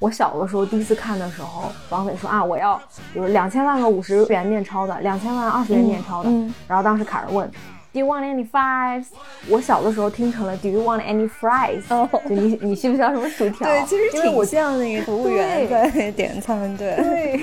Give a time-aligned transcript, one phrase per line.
[0.00, 2.80] 我小的时候第一次看的时候，王菲说啊，我要
[3.14, 6.30] 有两千万个五十元面钞的，两千万二十元面钞的。
[6.30, 7.50] 嗯然后当时凯尔问
[7.92, 9.06] ，Do you want any fries？
[9.48, 13.66] 我小的时候听成了 Do you want any fries？、哦就你你需不需要什么薯条？
[13.66, 16.94] 对，其实挺像那个服务员在 点餐，对。
[16.94, 17.40] 对，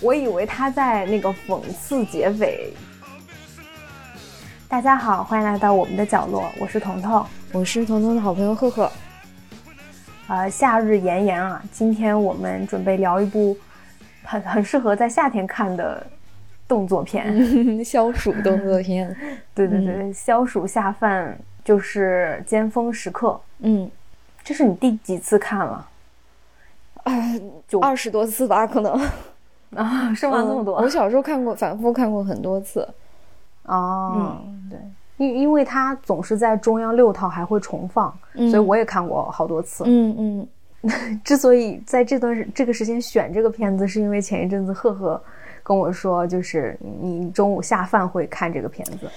[0.00, 2.72] 我以为他在那个讽刺劫匪。
[4.66, 7.22] 大家好，欢迎来到我们的角落，我是彤彤。
[7.52, 8.90] 我是彤彤的好朋友赫赫。
[10.28, 13.56] 呃，夏日炎炎啊，今天我们准备聊一部
[14.22, 16.06] 很很适合在夏天看的
[16.68, 17.34] 动作片。
[17.82, 19.08] 消暑动作片，
[19.54, 23.28] 对对对，消暑下饭就是《尖峰时刻》。
[23.60, 23.90] 嗯，
[24.44, 25.88] 这是你第几次看了？
[27.04, 28.92] 哎，就二十多次吧，可能。
[29.76, 30.44] 啊，是吗？
[30.46, 30.76] 这么多？
[30.76, 32.86] 我小时候看过，反复看过很多次。
[33.62, 34.78] 哦，对，
[35.18, 39.84] 因因为它总是在中央六套还会重放，嗯所以我也看过好多次。
[39.86, 40.46] 嗯
[40.82, 45.20] 嗯， 之所以在这段时这个时间选这个片子，是因为前一阵子赫赫
[45.62, 49.10] 跟我说，就是你中午下饭会看这个片子，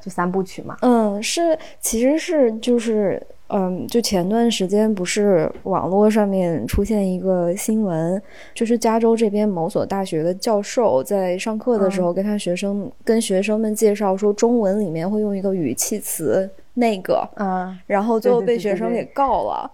[0.00, 0.76] 就三部曲嘛。
[0.80, 3.20] 嗯，是，其实是就是，
[3.52, 8.20] 嗯，就前段时间不是网络上面出现一个新闻，
[8.54, 19.70] 就是加州这边某所大学的教授在上课的时候跟他学生、跟学生们介绍说，中文里面会用一个语气词那个，啊，然后最后对对被学生给告了。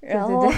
[0.00, 0.50] 然后，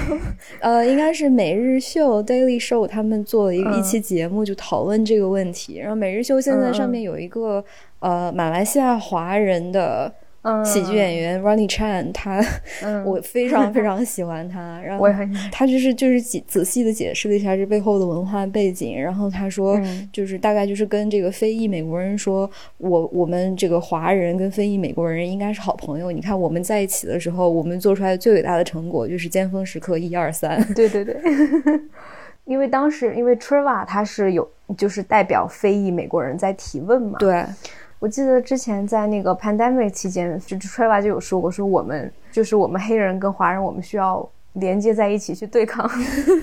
[0.61, 5.79] 呃，应该是每日秀 Daily Show 他们做了一一期节目，就讨论这个问题。
[5.79, 7.65] 然后每日秀现在上面有一个、
[7.99, 12.45] 呃马来西亚华人的嗯喜剧演员 Ronnie Chan，他、
[12.83, 14.81] 嗯 我非常 非常喜欢他。
[14.85, 15.07] 然后
[15.53, 19.01] 他就是就是仔仔细的解释了一下这背后的文化背景。
[19.01, 26.11] 然后他说，嗯就是大概就是跟这个非裔美国人说，我我们这个华人跟非裔美国人应该是好朋友。
[26.11, 30.61] 你看我们在一起的时候，我们做出来的最伟大的成果就是尖峰时刻一二三。
[30.75, 31.17] 对 对对，
[32.45, 37.45] 因为当时因为 Treva 他是有就是代表非裔美国人在提问嘛，对，
[38.03, 45.89] 我记得之前在那个 pandemic 期间，就 Treva 就有说过，说我们就是我们黑人跟华人，我们需要连接在一起去对抗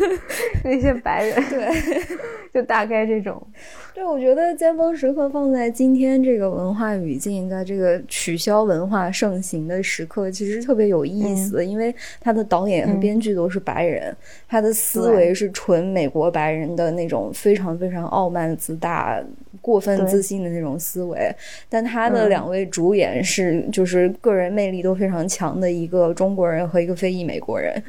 [0.63, 1.69] 那些白人，对，
[2.53, 3.45] 就大概这种。
[3.93, 14.15] 对，我觉得尖峰时刻放在今天这个文化语境，在这个取消文化盛行的时刻，其实特别有意思，因为他的导演和编剧都是白人，
[14.47, 19.21] 他的思维是纯美国白人的那种非常非常傲慢自大、
[19.69, 21.31] 过分自信的那种思维，
[21.69, 27.81] 但他的两位主演是就是个人魅力都非常强的一个中国人和一个非裔美国人，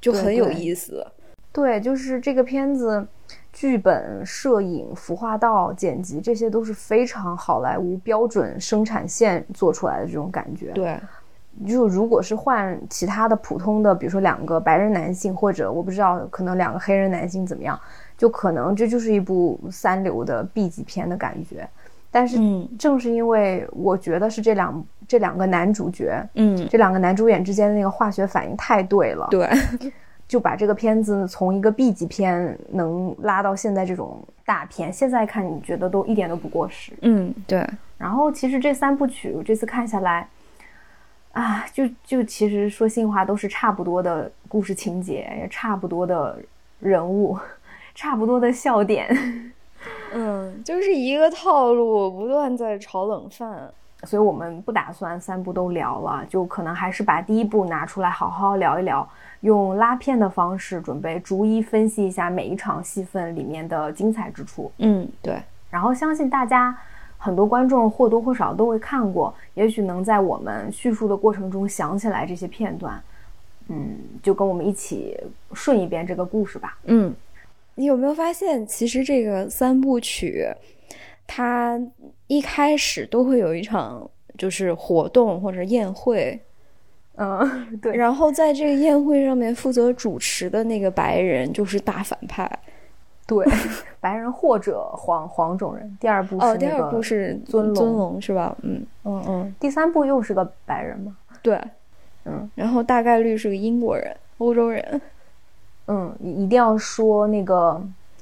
[0.00, 1.04] 就很有意思。
[1.52, 3.06] 对，就是这个片子。
[3.52, 10.70] 剧本、摄影、服化道、剪辑，这些都是非常好莱坞标准生产线做出来的这种感觉。
[10.70, 10.96] 对，
[11.66, 17.78] 就如果是换其他的普通的，比如说两个白人男性，或者我不知道，可能两个黑人男性怎么样，
[18.16, 21.68] 就可能这就是一部三流的 B 级片的感觉。
[22.10, 22.38] 但是
[22.78, 29.48] 正是因为我觉得是这两这两个男主角，嗯，这两个男主演之间的那个化学反应太对了，对。
[30.26, 36.92] 就把这个片子从一个 B 级片能拉到现在这种大片，现在看你觉得都一点都不过时。
[37.02, 37.68] 嗯，对。
[37.98, 40.28] 然后其实这三部曲我这次看下来，
[41.32, 46.38] 啊，就就其实说心里话都是差不多的故事情节，也差不多的
[46.80, 47.38] 人物，
[47.94, 49.08] 差不多的笑点。
[50.12, 53.70] 嗯，就是一个套路，不断在炒冷饭。
[54.04, 59.06] 所以我们不打算三部都聊了，就可能还是把第一部拿出来好好聊一聊。
[59.40, 64.72] 用拉片的方式，准备逐一分析一下每一场戏份里面的精彩之处。
[64.78, 65.42] 嗯，对。
[65.70, 66.74] 然后相信大家
[67.22, 73.00] 很多观众或多或少都会看过，也许能在我们叙述的过程中想起来这些片段。
[73.68, 75.16] 嗯，就跟我们一起
[75.52, 76.78] 顺一遍这个故事吧。
[76.86, 77.14] 嗯，
[77.74, 80.48] 你有没有发现，其实这个三部曲，
[81.26, 81.78] 它
[82.26, 86.40] 一开始都会有一场就是活动或者宴会。
[87.16, 87.94] 嗯，对。
[87.94, 92.50] 然后在这个宴会上面负责主持的那个白人就是大反派，
[93.30, 93.46] 对，
[94.00, 95.96] 白人或者黄黄种人。
[96.00, 98.56] 第二部是哦，第二部是尊龙，尊龙是吧？
[98.62, 99.54] 嗯嗯嗯。
[99.60, 101.16] 第三部又是个白人吗？
[101.40, 101.60] 对，
[102.24, 102.50] 嗯。
[102.56, 105.00] 然后大概率是个英国人、欧洲人。
[105.86, 107.80] 嗯，一定要说那个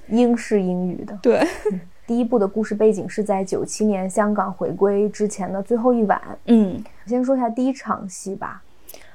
[0.08, 1.19] 英式英语的。
[1.22, 1.40] 对。
[2.06, 6.20] 第一部的故事背景是在九七年香港回归之前的最后一晚。
[6.46, 8.62] 嗯，先说一下第一场戏吧。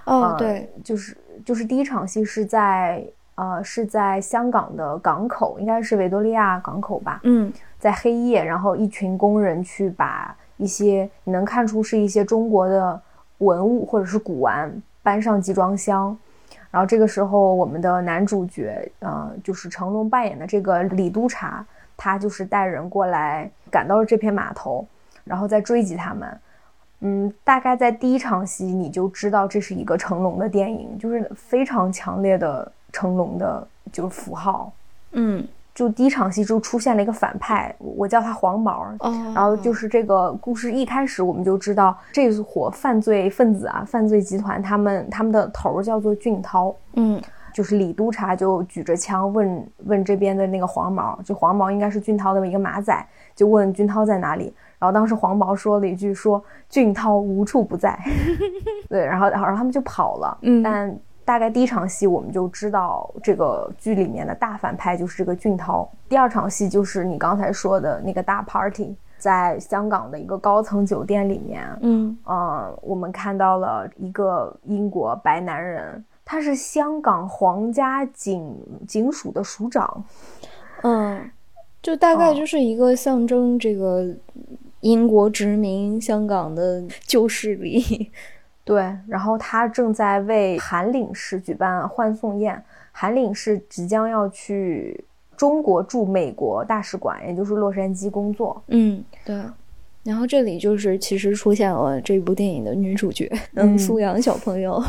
[0.05, 3.03] 哦，对，呃、就是就是第一场戏是在
[3.35, 7.19] 呃是在香港的港口，应该是维多利亚港口吧。
[7.23, 13.01] 嗯，在黑夜，然后一群工人去把一些你能看出是一些中国的
[13.39, 14.71] 文物或者是古玩
[15.01, 16.17] 搬上集装箱，
[16.71, 21.65] 然后这个时候，我们的男主角，呃，就是成龙扮演的这个李督察，
[21.97, 24.85] 他就是带人过来，赶到了这片码头，
[25.23, 26.39] 然后再追击他们。
[27.01, 34.71] 嗯，大概在第一场戏你就知道这是一个成龙的电影，就是非常强烈的成龙的，就是符号。
[35.11, 35.45] 嗯。
[35.73, 38.85] 就第一场戏就出现了一个反派，我叫他黄毛。
[39.33, 46.71] 然后就是这个故事一开始我们就知道这伙犯罪分子啊，犯罪集团他们他们的头叫做俊涛。
[46.93, 47.19] 嗯，
[47.51, 54.53] 就是李督察就举着枪问问这边的那个黄毛，就黄毛应该是俊涛的一个马仔，就问俊涛在哪里。
[54.77, 57.99] 然后当时黄毛说了一句说俊涛无处不在。
[58.87, 60.37] 对，然后然后他们就跑了。
[60.41, 60.95] 嗯，但。
[61.25, 65.89] 大概第一场戏我们就知道这个剧里面的大反派就是这个俊涛。
[66.09, 78.53] 第二场戏就是你刚才说的那个大 party，在香港的一个高层酒店里面，嗯呃，我们看到了一个英国白男人，他是香港皇家警
[78.85, 80.03] 警署的署长，
[80.83, 81.31] 嗯，
[81.81, 84.05] 就大概就是一个象征这个
[84.81, 88.11] 英国殖民香港的旧势力。
[88.65, 92.63] 对，然后他正在为韩领事举办欢送宴。
[92.91, 95.03] 韩领事即将要去
[95.35, 98.61] 中国驻美国大使馆，也就是洛杉矶工作。
[98.67, 99.35] 嗯，对。
[100.03, 104.81] 然后这里就是其实出现了这部电影的女主角，嗯，苏阳小朋友。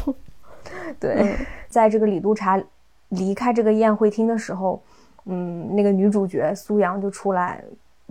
[1.01, 1.35] 对，
[1.69, 2.63] 在这个李督察
[3.09, 4.81] 离开这个宴会厅的时候，
[5.25, 7.65] 嗯，那个女主角苏阳就出来，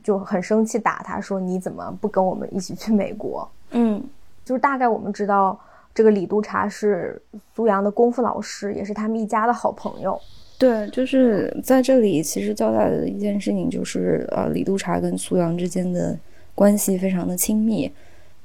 [0.03, 4.03] 就很生气打他说：“你怎么不跟我们一起去美国？”嗯。
[4.43, 5.57] 就是大概我们知道，
[5.93, 7.21] 这个李督察是
[7.55, 10.19] 苏阳的功夫老师，也是他们一家的好朋友。
[10.59, 16.17] 对，就是在这里，其实交代的一件事情就是，呃，李督察跟苏阳之间的
[16.55, 17.91] 关系非常的亲密，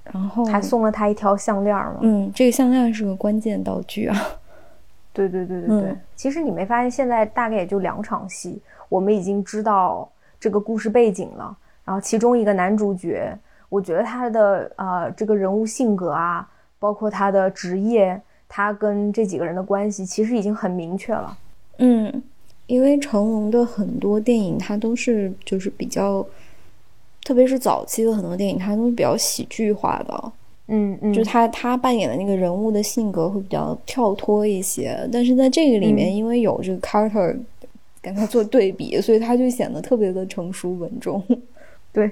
[0.05, 1.99] 然后还送了他一条项链嘛。
[2.01, 4.17] 嗯，这个项链是个关键道具啊。
[5.13, 5.97] 对对对对对。
[6.17, 10.09] 其实你没发现，现在大概也就两场戏，我们已经知道
[10.41, 13.37] 这个故事背景了，然后其中一个男主角。
[13.69, 16.49] 我觉得他的呃这个人物性格啊，
[16.79, 21.37] 包括他的职业，他跟这几个人的关系，其实已经很明确了。
[21.79, 22.23] 嗯，
[22.67, 26.27] 因为成龙的很多电影，他都是就是比较，
[27.23, 30.33] 特别是早期的很多电影，他都是比较喜剧化的。
[30.69, 37.37] 嗯嗯，就他他扮演的那个人物的性格会比较跳脱一些，但是在这个里面，因为有这个 Carter
[38.01, 41.23] 跟他做对比，所以他就显得特别的成熟稳重。
[41.93, 42.11] 对。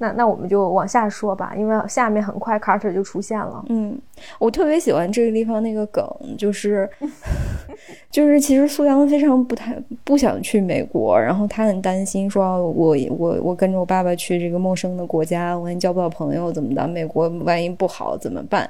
[0.00, 3.62] 那那我们就往下说吧，因为下面很快 Carter 就出现了。
[3.68, 3.98] 嗯，
[4.38, 6.02] 我特别喜欢这个地方那个梗，
[6.38, 6.88] 就是
[8.10, 16.88] 就是其实苏阳非常不太不想去美国，然后他很担心说，我我我跟着我爸爸去这个陌生的国家，万一交不到朋友怎么的？
[16.88, 18.68] 美国万一不好怎么办？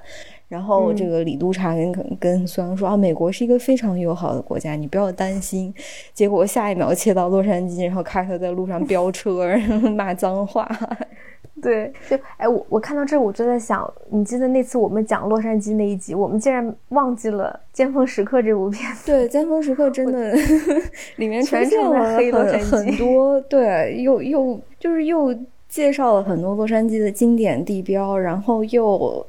[0.51, 5.73] 然后这个李督察跟跟孙杨说啊，美国是一个非常友好的国家，你不要担心。
[6.13, 10.69] 结果下一秒切到洛杉矶，然后开车在路上飙车，然后骂脏话。
[11.63, 19.07] 对，就哎，我我看到这，我就在想，你记得那次我们讲洛杉矶那一集，我们竟然忘记了《尖峰时刻》这部片子。
[19.07, 20.35] 对，《尖峰时刻》真的
[21.15, 25.33] 里面出现了很很多，对，又又就是又
[25.69, 29.25] 介绍了很多洛杉矶的经典地标，然后又。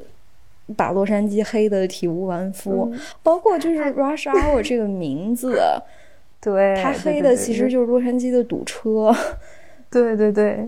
[0.75, 2.91] 把洛杉矶黑的体无完肤，
[3.23, 5.59] 包括就是 Rush Hour 这个名字，
[6.41, 9.15] 对，它黑的其实就是洛杉矶的堵车。
[9.91, 10.65] 对对对，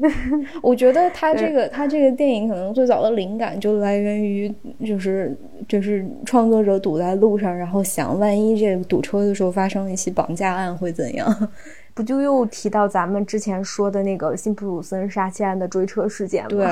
[0.61, 4.53] 我觉得他这个他这个电影可能最早的灵感就来源于，
[4.85, 5.33] 就是
[5.65, 11.49] 就是创作者堵在路上，然后想万一这个堵车的时候发生一起绑架案会怎样？
[11.95, 16.49] 不就又提到咱们之前说的那个辛普鲁森杀妻案的追车事件吗？
[16.49, 16.67] 对。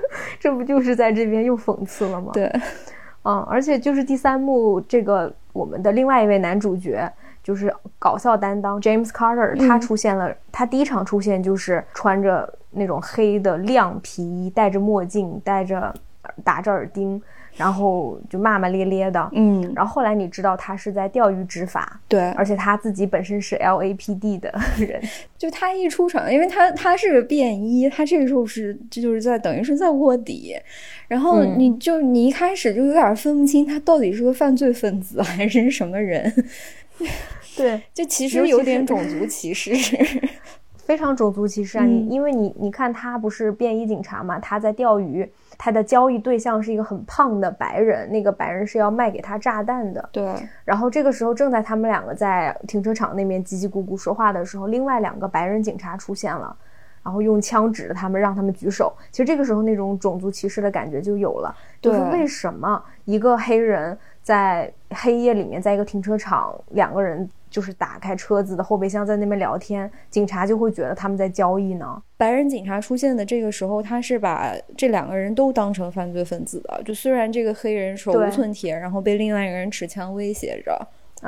[0.38, 2.30] 这不就是在这边又讽刺了吗？
[2.32, 2.50] 对，
[3.24, 7.10] 嗯，而且就是第三幕，这个我们的另外一位男主角
[7.42, 15.94] 就是搞笑担当 James Carter，他出现了，他第一场出现就是穿着那种黑的亮皮衣，戴着墨镜，戴着
[16.44, 17.20] 打着耳钉。
[17.58, 25.02] 然后就骂骂咧咧的，嗯，然后后来你知道他是在钓鱼执法，对，而且他自己本身是 LAPD 的人，
[25.36, 30.54] 就他一出场，因为他他是个便衣，他这个时候是这就是在等于是在卧底，
[31.08, 36.32] 然后你就你一开始就有点分不清他到底是个犯罪分子还是什么人，
[37.56, 39.74] 对， 就其实有点种族歧视，
[40.86, 41.84] 非常种族歧视啊！
[41.84, 45.28] 你因为你你看他不是便衣警察嘛，他在钓鱼。
[45.58, 50.08] 他的交易对象是一个很胖的白人，那个白人是要卖给他炸弹的。
[50.12, 50.32] 对。
[50.64, 56.56] 然后这个时候，正在他们两个在停车场那边叽叽咕咕说话的时候，另外两个白人警察出现了。
[57.00, 58.92] 然后用枪指着他们，让他们举手。
[59.10, 72.02] 其实这个时候那种种族歧视的感觉就有了，就是为什么一个黑人在黑夜里面，在一个停车场，两个人就是打开车子的后备箱在那边聊天，警察就会觉得他们在交易呢？
[72.16, 76.82] 白人警察出现的这个时候，他是把这两个人都当成犯罪分子的。
[76.84, 80.76] 就虽然这个黑人手无寸铁，然后被另外一个人持枪威胁着。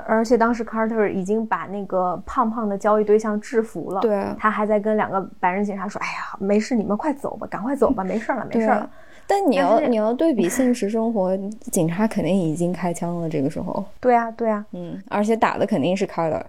[0.06, 8.88] 而且当时 Carter 已经把那个胖胖的交易对象制服了，对，他还在跟两个白人警察说：“哎呀，没事，你们快走吧，赶快走吧，没事了，没事了。”
[9.30, 11.36] 但你要你要对比 现实生活，
[11.70, 13.28] 警察肯定已经开枪了。
[13.28, 16.42] 这个时候，对啊，对啊，嗯，而且打的肯定是 Carter，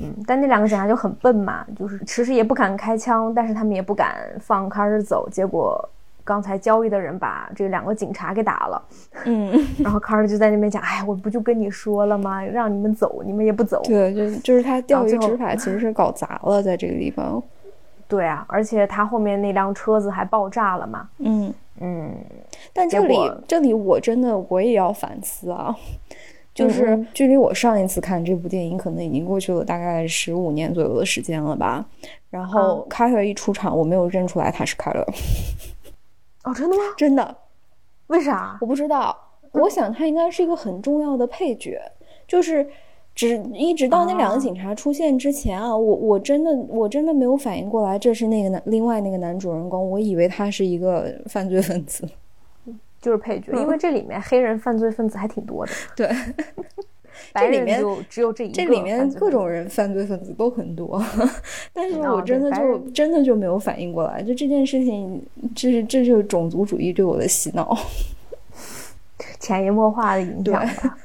[0.00, 5.88] 嗯，但那两个警察就很笨嘛，就是其实也不敢开枪，但是他们也不敢放 Carter 走，结果。
[6.24, 8.82] 刚才交易的人把这两个警察给打了，
[9.24, 9.50] 嗯，
[9.82, 12.40] 然后卡尔就在那边讲，哎，我不就跟你说了吗？
[12.44, 13.82] 让你们走，你们也不走。
[13.82, 17.42] 对，就就是他钓鱼执法其实是搞砸了，在这个地方。
[18.06, 21.08] 对啊，而且他后面那辆车子还爆炸了嘛。
[21.18, 22.14] 嗯嗯，
[22.72, 23.16] 但这里
[23.48, 25.74] 这里我真的我也要反思啊，
[26.54, 31.84] 就是距离我上一次看这部电影可能已经过去了大概十五年左右的时间了吧。
[32.30, 35.04] 然后卡特一出场，我没有认出来他是卡特。
[36.44, 36.82] 哦，真的吗？
[36.96, 37.36] 真的，
[38.06, 38.56] 为啥？
[38.60, 39.16] 我不知道。
[39.52, 41.78] 我想他应该是一个很重要的配角，
[42.26, 42.66] 就是
[43.14, 52.08] 只一直到那两个警察出现之前啊，我我真的我真的没有反应过来这是那个男另外那个男主人公，我以为他是一个犯罪分子，
[53.00, 55.72] 就是配角，因为这里面黑人犯罪分子还挺多的。
[55.96, 56.08] 对。
[57.34, 61.00] 这里面就只有这一个，这里面各种人犯罪分子都很多，
[61.72, 65.22] 但是我真的就真的就没有反应过来，就这件事情，
[65.54, 67.76] 这是这就是种族主义对我的洗脑，
[69.38, 70.98] 潜移默化的影响吧。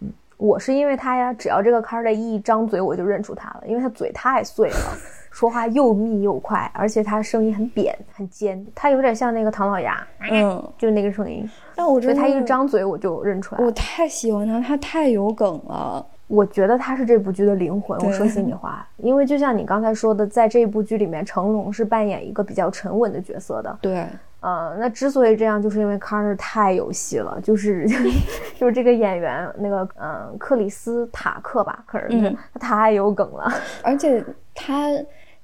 [0.00, 4.76] 嗯，我是因为他呀，只要这个卡尔一张嘴，我就认出他了，因为他嘴太碎了。
[5.30, 11.48] 说话又密又快，而且他声音很扁很尖，他有点像那个唐老鸭，嗯，就那个声音。
[11.76, 13.64] 但我觉得他一张嘴我就认出来。
[13.64, 16.04] 我太喜欢他，他太有梗了。
[16.26, 17.98] 我觉得他是这部剧的灵魂。
[18.00, 23.78] 我说心里话，因为就像你刚才说的，在这部剧里面，成龙是扮演一个比较沉稳的角色的。
[23.80, 24.06] 对，
[24.42, 27.86] 呃，那之所以这样，就是因为 Carter 太有戏了，就是
[28.58, 33.50] 就是这个演员那个嗯克里斯塔克吧，可是他太有梗了，
[33.82, 34.22] 而且
[34.54, 34.90] 他。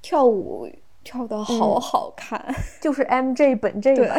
[0.01, 0.65] 跳舞
[1.03, 2.41] 跳的好好看，
[2.81, 4.15] 就是 M J 本 J 吧，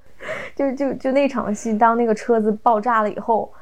[0.56, 3.52] 就就就那场戏，当那个车子爆炸了以后，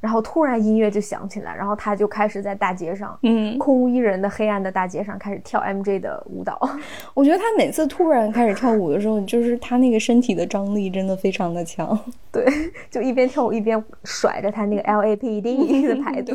[0.00, 6.58] 然后突然音乐就响起来，然后他就开始在大街上，嗯，空无一人的黑暗的大街上开始跳 M J 的舞蹈。
[7.12, 11.98] 我觉得他每次突然开始跳舞的时候， 就是他那个身体的张力真的非常的强。
[12.32, 12.44] 对，
[12.90, 16.34] 就一边跳舞一边甩着他那个 L A P D 的牌子。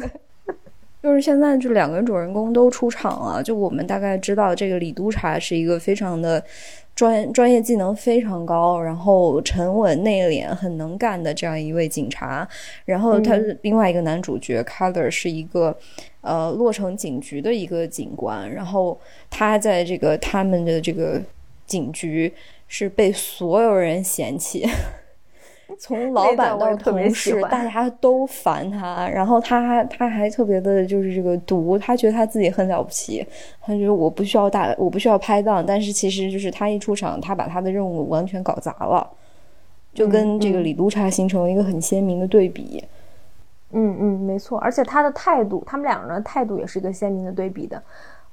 [1.02, 3.44] 就是现在，就两个主人公都出场了。
[3.44, 6.44] 就我们大概知道，这个李督察是一个非常的
[6.96, 12.48] 专专业技能非常高，然后沉稳内敛、很能干的这样一位警察。
[12.86, 15.78] 然后他另外一个男主角 Color 是一个
[16.22, 18.50] 呃洛城警局的一个警官。
[18.50, 18.98] 然后
[19.30, 21.22] 他在这个他们的这个
[21.66, 22.34] 警局
[22.68, 24.66] 是被所有人嫌弃。
[25.80, 29.10] 从老板到同事，大家都烦他。
[29.10, 31.78] 然后他他还特别的，就是这个毒。
[31.78, 33.26] 他觉得他自己很了不起，
[33.62, 35.66] 他觉得我不需要大，我不需要拍档。
[35.66, 39.10] 但是其实就是他一出场，他把他的任务完全搞砸了，
[39.92, 42.84] 就跟这个李督察形成了一个很鲜明的对比。
[43.72, 44.60] 嗯嗯，没错。
[44.60, 47.82] 而且他的态度，他们两个人的态度也是一个鲜明的对比的。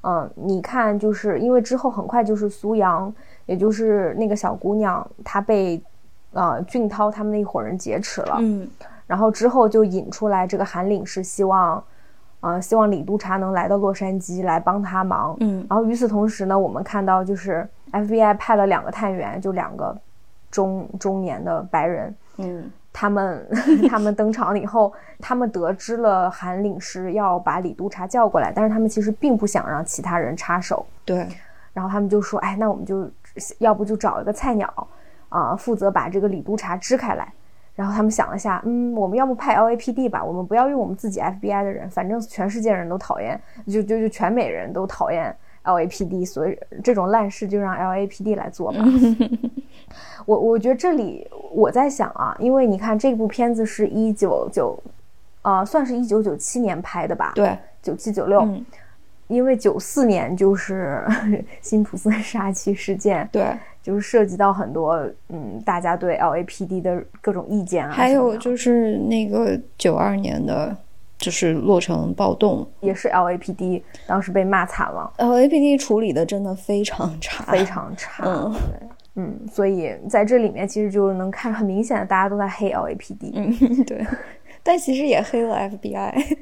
[0.03, 3.13] 嗯，你看，就是因为之后很快就是苏阳，
[3.47, 5.81] 也就是那个小姑娘，她被。
[6.33, 8.67] 呃，俊涛他们那一伙人劫持了，嗯，
[9.07, 11.83] 然后之后就引出来这个韩领是希望，
[12.41, 19.95] 呃，希望李督察能来到洛杉矶来帮他忙，嗯，然后与此同时呢，我们看到就是 FBI 派了两个探员，就两个
[20.51, 23.47] 中中年的白人，嗯，他们
[23.91, 31.29] 他们登场了以后，他们得知了韩领事要把李督察叫过来，但是他们其实并不想让其他人插手，对，
[31.75, 33.11] 然后他们就说，哎，那我们就
[33.59, 34.89] 要不就找一个菜鸟。
[35.33, 37.33] 啊，负责把这个李督察支开来，
[37.75, 40.23] 然后他们想了下，嗯，我们要不派 LAPD 吧？
[40.23, 45.35] 我们不要用我们自己 FBI 的人，反正全世界人都讨厌，就就就全美人都讨厌
[45.65, 48.79] LAPD，所以这种烂事就让 LAPD 来做吧。
[50.27, 54.79] 我我觉得这里我在想啊，因为你看这部片子是一九九，
[55.41, 57.33] 啊，算是一九九七年拍的吧？
[57.35, 58.47] 对，九七九六，
[59.33, 61.03] 因为九四年就是
[61.61, 63.29] 辛普森杀妻事件。
[63.33, 63.47] 对。
[63.83, 64.95] 就是涉及到很多，
[65.29, 67.91] 嗯，大家对 LAPD 的各种意见啊。
[67.91, 70.77] 还有就是那个九二年的
[71.19, 75.13] 就是落成暴动，也是 LAPD 当时被骂惨了。
[75.19, 78.23] LAPD 处理的真的非常差，非常差。
[78.25, 78.55] 嗯，
[79.17, 83.33] 嗯，所以在这里面其实就能看很明显的，大家都在黑 LAPD。
[83.35, 84.07] 嗯，对。
[84.63, 86.37] 但其实也黑了 FBI。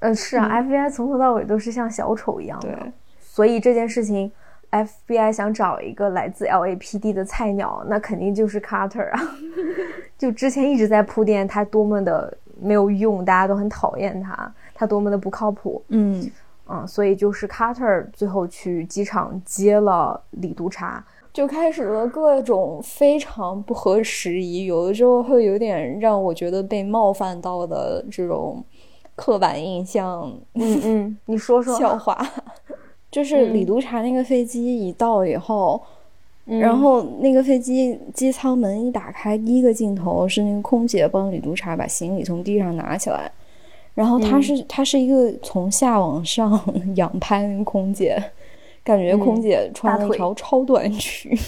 [0.00, 2.92] 嗯，是啊，FBI 从头到尾都是像小丑一样的。
[3.20, 4.30] 所以这件事情
[4.70, 9.20] ，FBI 想找一个来自 LAPD 的菜鸟，那肯定就是 Carter 啊。
[10.18, 12.36] 就之前一直在铺垫他多么的。
[12.62, 15.82] 没有用，大家都很讨厌他，他多么的不靠谱。
[15.88, 16.30] 嗯
[16.68, 21.02] 嗯，所以就是 Carter 最后去机场接了李督察，
[21.32, 28.62] 就开始了各种非常不合时宜，有的时候会有点让我觉得被冒犯到的这种
[29.20, 30.32] 刻板印象。
[30.54, 32.26] 嗯嗯，你说说笑话，
[33.12, 35.82] 就是李督察那个飞机一到以后。
[36.46, 43.30] 然后那个飞机机舱门一打开，第一个镜头是那个空姐帮李督察把行李从地上拿起来，
[43.94, 46.60] 然后她是她是一个从下往上
[46.96, 48.20] 仰拍那个空姐，
[48.82, 51.38] 感觉空姐穿了一条超短裙。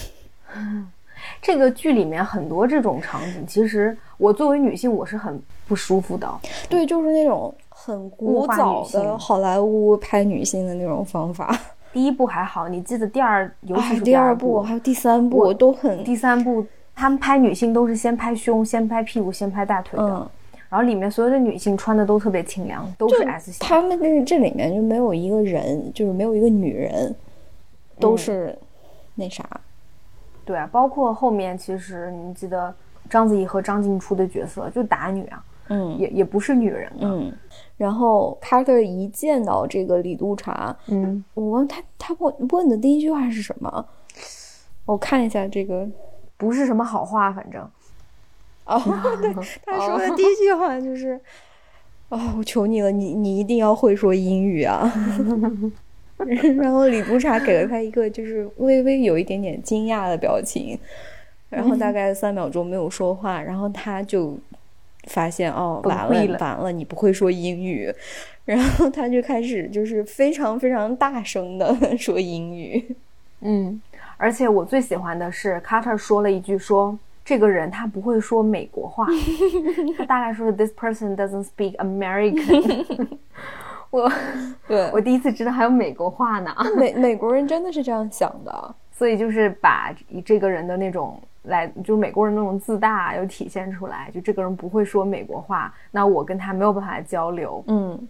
[1.41, 6.29] 这个剧里面很多这种场景，其实我作为女性我是很不舒服的。
[6.69, 7.53] 对，就是那种
[7.85, 11.53] 很古早的好莱坞拍女性的那种方法。
[11.91, 16.01] 第一部还好，你记得第二，尤其是第二部，还有第三部都很。
[16.03, 20.05] 第三部他们拍女性都是先拍胸，先拍屁股，先拍大腿的。
[20.05, 20.29] 嗯。
[20.69, 23.67] 然后里面所有的女性穿的都特别清凉，都是 S 型。
[23.67, 27.13] 他们这这里面就没有一个人，就是没有一个女人，
[27.99, 28.57] 都是
[29.13, 29.45] 那啥。
[30.45, 32.73] 对啊，包括后面其实你记得
[33.09, 37.31] 章子怡和张静初的角色就打女啊，嗯，也也不是女人，嗯。
[37.83, 43.85] 然后 Carter 一见到这个李督察，嗯，我问他，他问问的第一句话是什么？
[44.85, 45.85] 我看一下这个，
[46.37, 47.61] 不是什么好话，反正。
[48.63, 48.79] 哦，
[49.21, 49.33] 对，
[49.67, 51.19] 他说的第一句话就是
[52.07, 54.89] ：“哦，我求你了，你你一定要会说英语啊！
[56.55, 60.79] ”然后李督察给了他一个就是微微有一点点惊讶的表情，
[61.49, 64.37] 然后大概三秒钟没有说话，然后他就。
[65.07, 67.93] 发现哦，完了完了，你不会说英语，
[68.45, 72.95] 然后他就开始就是非常非常大声的说英语，
[73.41, 73.81] 嗯，
[74.17, 79.05] 而且我最喜欢的是卡特说了一句说这个人他不会说美国话，
[79.97, 83.07] 他大概说的 this person doesn't speak American，
[83.91, 84.11] 我
[84.67, 84.89] 对。
[84.93, 89.93] 我第一次知道还有美国话呢，美美国人真的是这样想的，所以就是把
[90.25, 91.19] 这个人的那种。
[91.43, 97.63] 来，就是美国人那种自大又体现出来，就这个人不会说美国话，那我跟他没有办法交流。
[97.67, 98.07] 嗯，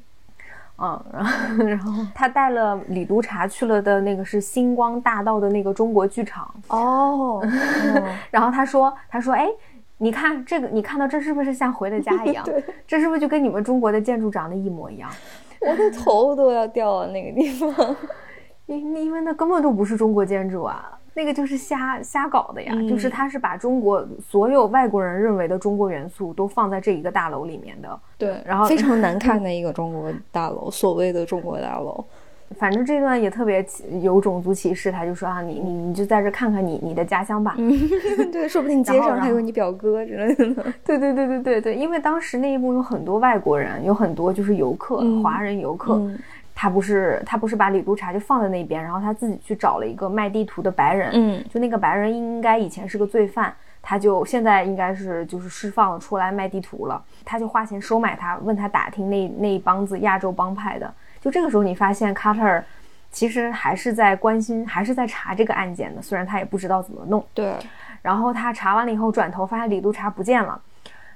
[0.78, 6.54] 嗯，然后然后他带了李督察去了的那个是星光大道的那个中国剧场。
[6.68, 7.44] 哦，
[8.30, 9.48] 然后他说，他说，哎，
[9.98, 12.44] 你看这个，你看到这是不是像回了家一样？
[12.46, 15.10] 对，这是不是就跟你们中国的建筑长得一模一样？
[15.62, 17.96] 我的头都要掉了那个地方，
[18.68, 21.00] 因因为那根本就不是中国建筑啊。
[21.14, 28.00] 那个就是瞎瞎搞的呀，就是他是把中国所有外国人认为的中国元素都放在这一个大楼里面的。
[28.18, 32.04] 对，然后非常难看的一个中国大楼，所谓的中国大楼。
[32.60, 33.66] 反正这段也特别
[34.02, 37.56] 有种族歧视，他就说啊，你你你就在这看看你你的家乡吧。
[38.32, 40.46] 对，说不定 街上还有你表哥之类的。
[40.86, 46.00] 对对对对对对，因为当时那一幕有很多外国人，有很多就是游客，华人游客。
[46.56, 60.94] 他不是他不是把李督察就放在那边，然后他自己去找了一个卖地图的白人，嗯，就那个白人应该以前是个罪犯，他就现在应该是就是释放了出来卖地图了，他就花钱收买他，问他打听那那一帮子亚洲帮派的。
[61.20, 62.64] 就这个时候你发现卡特尔
[63.12, 67.26] 其实还是在关心，还是在查这个案件的，虽然他也不知道怎么弄。
[67.34, 67.56] 对，
[68.02, 70.62] 然后他查完了以后转头发现李督察不见了。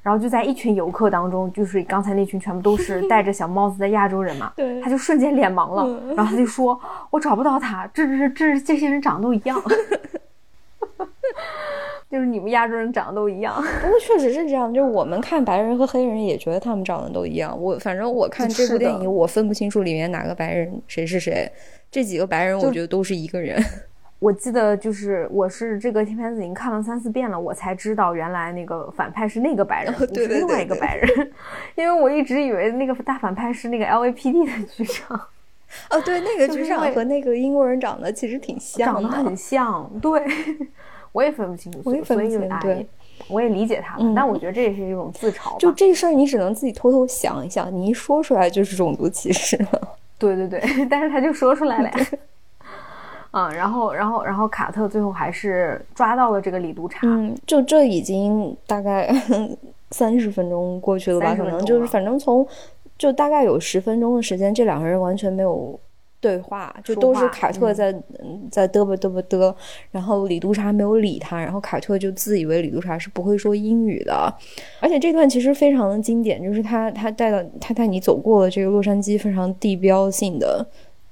[0.07, 6.79] 然后就在一群游客当中，就是刚才那群全部都是戴着小帽子的亚洲人嘛， 对，他就瞬间脸盲了，然后他就说
[7.11, 9.61] ：“我找不到他，这这这这些人长得都一样，
[12.09, 17.61] 就是你们亚洲人长得都一样。”不过确实是这样，就是我们看白人和黑人也觉得他们长得都一样。
[17.61, 21.51] 我反正我看这部电影，我分不清楚里面哪个白人谁是谁，
[21.91, 23.61] 这几个白人我觉得都是一个人。
[24.19, 31.31] 我记得就是我是这个片子已经看了三四遍了，我才知道原来那个反派是那个白人，不是另外一个白人，
[31.75, 35.19] 因为我一直以为那个大反派是那个 LAPD 的局长。
[35.89, 39.87] 哦，对，那个 局长和那个英国人长得其实挺像，长得很像。
[40.01, 40.23] 对，
[41.11, 42.49] 我也分不清楚，我也分不清。
[42.61, 42.87] 对，
[43.27, 45.57] 我也理解他们，但我觉得这也是一种自嘲。
[45.59, 49.97] 就这事儿，你只能自己偷偷想一想，你一说出来就是种族歧视了。
[50.17, 51.91] 对对对， 但是他就说出来了。
[53.37, 57.01] 嗯，然后，然后，然后卡特最后还是抓到了这个李督察。
[57.03, 59.13] 嗯，就这已经大概
[59.91, 61.35] 三十分钟过去了吧？
[61.35, 62.45] 可能就是反正从
[62.97, 65.79] 就大概有十分钟的时间，这两个人完全没有
[66.19, 67.93] 对话，就都是卡特在
[68.49, 69.53] 在嘚啵嘚啵嘚，
[69.91, 74.33] 然后李督察没有理他，然后卡特就自以为李督察是不会说英语的，
[74.79, 80.65] 而且这段其实非常的经典，就是他他带到他带你走过了这个洛杉矶非常地标性的。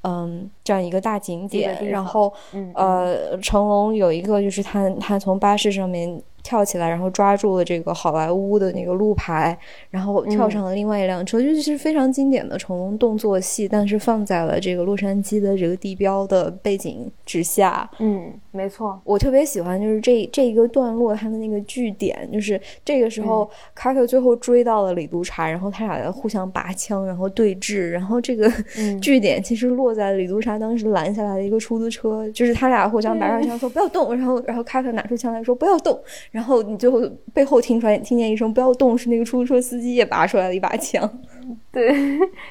[0.05, 2.31] 嗯，这样一个大景点，然后，
[2.75, 6.21] 呃，成龙有一个就是他他从巴士上面。
[6.45, 9.57] 跳起来，然后抓住了这个好莱坞的那个路牌，
[9.89, 17.89] 然后跳上了另外一辆车，就是非常经典的成龙动作戏，但是放在了这个洛杉矶的这个地标的背景之下。
[17.97, 28.49] 嗯，没错，我特别喜欢就是这这一个段落它的那个句点，就是这个时候卡特最后追到了李督察，然后他俩在互相拔枪，然后对峙，然后这个
[29.01, 35.99] 句点其实落在李督察当时拦下来的一个出租车，就是他俩互相拔上枪说不要动，然后然后卡特拿出枪来说不要动。
[36.31, 37.01] 然后你最后
[37.33, 41.09] 背后听出来，听见一声“不要动”，是那个出租车司机也拔出来了一把枪。
[41.71, 41.93] 对，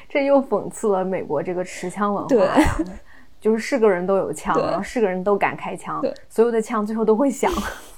[0.07, 2.29] 这又讽刺了美国这个持枪文化。
[2.29, 2.47] 对，
[3.39, 7.51] 就是是个人都有枪，然后是个人都敢开枪，所有的枪最后都会响。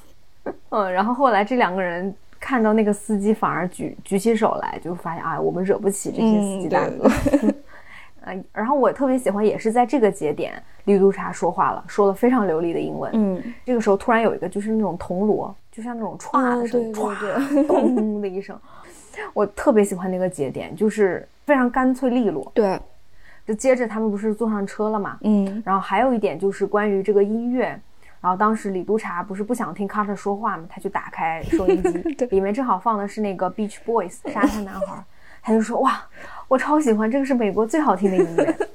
[0.69, 7.09] 嗯，然后后来这两个人看到那个司机反而举举起手来，就发现啊，我们惹不起这些司机大哥。
[8.29, 13.09] 嗯，然后我特别喜欢，也是在这个节点，李督察说话了，说了非常流利的英文。
[13.13, 15.55] 嗯，这个时候突然有一个就是那种铜锣。
[15.69, 18.59] 就像那种歘的声音，歘 咚的一声，
[19.31, 22.51] 我特别喜欢那个节点，就是非常干脆利落。
[22.55, 22.79] 对，
[23.47, 27.67] 就接着他们不是坐上车了嘛，嗯，然后还有一点就是关于这个音乐，
[28.19, 35.01] 然后当时李督察不是不想听卡特说话嘛，他就打开收音机， 里面正好放的是那个 Beach Boys 沙滩男孩，
[35.41, 36.05] 他就说哇，
[36.49, 38.55] 我超喜欢，这个是美国最好听的音乐。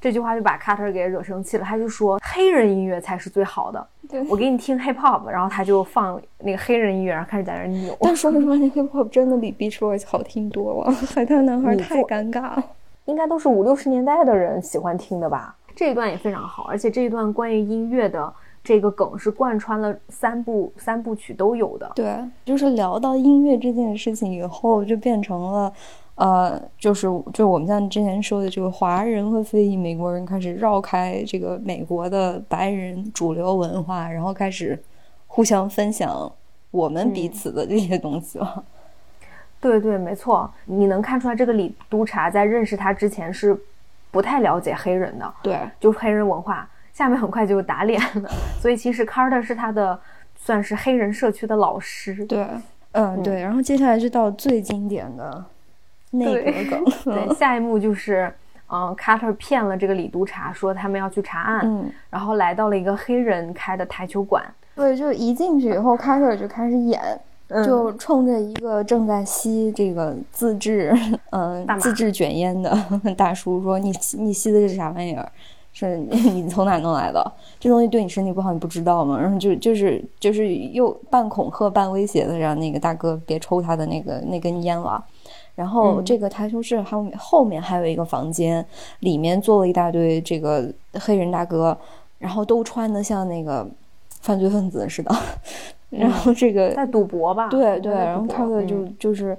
[0.00, 3.86] 这句话就把卡特给惹生气了，他就说黑人音乐才是最好的。
[4.06, 7.96] 对我给你听 hip hop，然后他就放那个黑人音乐，然后开始在那扭。
[8.00, 10.92] 但说实话，那 hip hop 真的比 Beach Boys 好听多了。
[10.92, 12.64] 海滩男孩太尴尬了，
[13.06, 15.56] 应该都是五六十年代的人喜欢听的吧？
[15.74, 21.90] 这一段也非常好，而且这一段关于音乐的这个梗是贯穿了三部三部曲都有的。
[21.94, 25.72] 对，就是聊到音乐这件事情以后，就变成了。
[26.16, 34.80] 呃，就是就我们像之前说的，这个华人和非裔美国人开始绕开这个美国的白人主流文化，然后开始
[35.26, 36.30] 互相分享
[36.70, 38.64] 我们彼此的这些东西了。
[39.70, 43.56] 对对，没错，你能看出来，这个李督察在认识他之前是
[44.10, 48.30] 不太了解黑人的，对，就是黑人文化，下面很快就打脸了。
[48.60, 49.98] 所以其实 Carter 是他的
[50.36, 52.24] 算是黑人社区的老师。
[52.26, 52.46] 对，
[52.92, 53.40] 嗯，对。
[53.40, 55.44] 然后接下来就到最经典的。
[56.10, 58.32] 内阁梗， 对，下一幕就是，
[58.70, 64.44] 嗯，，Carter 骗了这个李督察，说他们要去查案，嗯，然后来到了一个黑人开的台球馆，
[64.76, 67.02] 对，就一进去以后，，Carter 就开始演，
[67.64, 70.96] 就冲着一个正在吸这个自制，
[71.30, 72.76] 嗯，自制卷烟的
[73.16, 75.30] 大叔说：“你你吸的是啥玩意儿？
[75.72, 77.32] 是 你从哪弄来的？
[77.60, 85.04] 这东西对你身体不好，你不知道吗？”然后就就是就是又半恐吓半威胁的让那个大哥别抽他的那个那根烟了。
[85.54, 88.64] 然后这个台球室后面后面还有一个房间，
[89.00, 91.76] 里面坐了一大堆这个黑人大哥，
[92.18, 93.64] 然后都穿的像那个
[94.20, 95.14] 犯罪分子似的。
[95.98, 97.48] 然后这个在赌博吧？
[97.48, 99.36] 对对，然后卡特就就是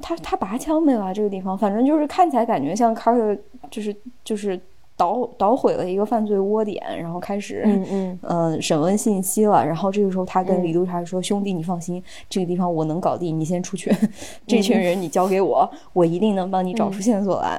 [0.00, 3.36] 他他拔枪没了这个地方，反正就是看起来感觉像卡特
[3.70, 4.60] 就是就是。
[4.96, 9.64] 捣捣毁了一个犯罪窝点，然后开始嗯嗯呃审问信息了。
[9.64, 13.90] 然后这个时候，他跟李督察说：“兄弟，你放心，这个地方我能搞定，你先出去。
[14.46, 17.58] 这群人你交给我，我一定能帮你找出线索来。”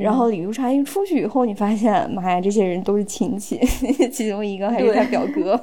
[0.00, 3.58] 然后李督察一出去以后，你发现，妈呀，这些人都是亲戚，
[4.10, 5.60] 其中一个还是他表哥。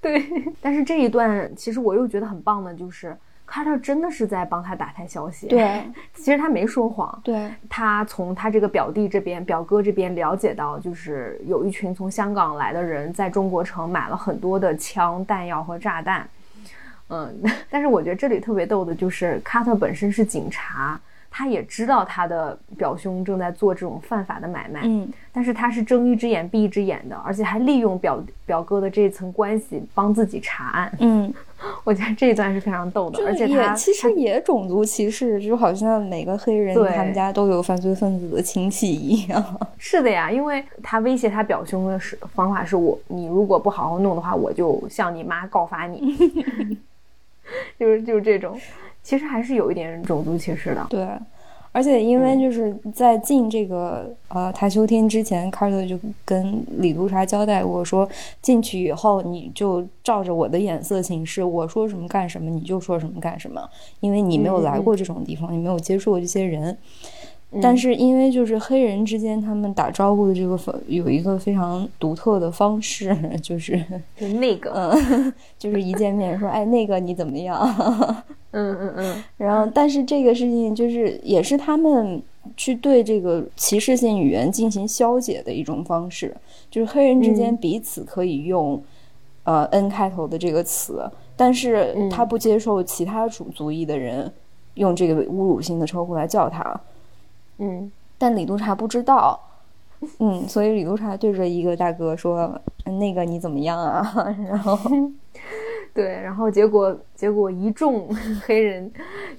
[0.02, 0.24] 对，
[0.60, 3.16] 但是这一段其实我又觉得很棒的，就是。
[3.52, 5.82] 卡特真的是在帮他打探消息，对，
[6.14, 16.28] 其实他没说谎，对，他从他这个表弟这边、表哥这边了解到，就是有一群从香港来的人在中国城买了很多的枪、弹药和炸弹，
[17.08, 21.00] 嗯， 但是我觉得这里特别逗的就是卡特本身是警察。
[21.30, 31.32] 他也知道他的表兄正在做这种犯法的买卖，嗯，但是他是睁一只眼闭一只眼的，而且还利用表表哥的这一层关系帮自己查案，嗯，
[31.84, 39.42] 我觉得这一段是非常逗的，而且他其实也种族歧视，就好像每个黑人他们家都有犯罪分子的亲戚一样。
[39.78, 46.16] 是的呀，因为他威胁他表兄的是方法是我，你如果不好好弄的话，我就向你妈告发你，
[47.78, 48.58] 就是就是这种。
[49.02, 51.08] 其实还是有一点种族歧视的，对，
[51.72, 58.08] 而且因为就是在进这个呃台球厅之前，卡特就跟李督察交代过，说
[58.42, 63.68] 进去以后你就照着我的眼色行事，我说什么干什么，你就说什么干什么，
[64.00, 66.76] 因为你没有来过这种地方，你没有接触过这些人。
[67.60, 73.76] 但是因为就是黑人之间他们打招呼的这个方有一个非常独特的方式， 就是
[74.16, 77.58] 就那个，嗯， 就是一见面说，哎，那个你怎么样？
[78.52, 79.24] 嗯嗯嗯。
[79.36, 82.22] 然后，但是这个事情就是也是他们
[82.56, 86.32] 去对这个歧视性语言进行消解的一种方式，
[86.70, 88.80] 就是黑人之间彼此可以用
[89.42, 91.02] 呃 N 开头的这个词，
[91.36, 94.32] 但是他不接受其他族族裔的人
[94.74, 96.80] 用这个侮辱性的称呼来叫他。
[97.60, 99.38] 嗯，但李督察不知道，
[100.18, 102.58] 嗯，所以李督察对着一个大哥说
[102.98, 104.12] ：“那个你怎么样啊？”
[104.48, 104.78] 然后，
[105.92, 108.08] 对，然后结果结果一众
[108.46, 108.90] 黑人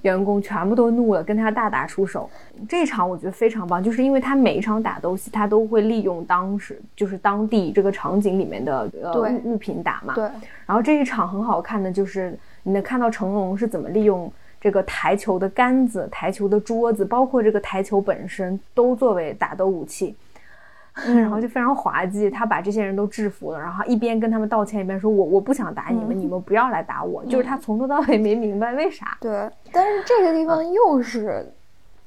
[0.02, 2.30] 员工全部都怒了，跟他大打出手。
[2.68, 10.14] 这场我觉得非常棒，就是因为他每一场打斗戏，他都会利用当时就是当地这个场景里面的呃物物品打嘛。
[10.14, 10.24] 对。
[10.64, 14.32] 然后这一场很好看的就是你能看到成龙是怎么利用。
[14.62, 20.14] 这个台球的杆子、台球的桌子，包括这个台球本身，都作为打斗武器，
[20.94, 22.30] 然后就非常滑稽。
[22.30, 29.18] 他把这些人都制服了，然后一边跟他们道歉，一边说：“我我不想打你们，你们不要来打我。”就是他从头到尾没明白为啥。
[29.20, 31.44] 对，但是这个地方又是，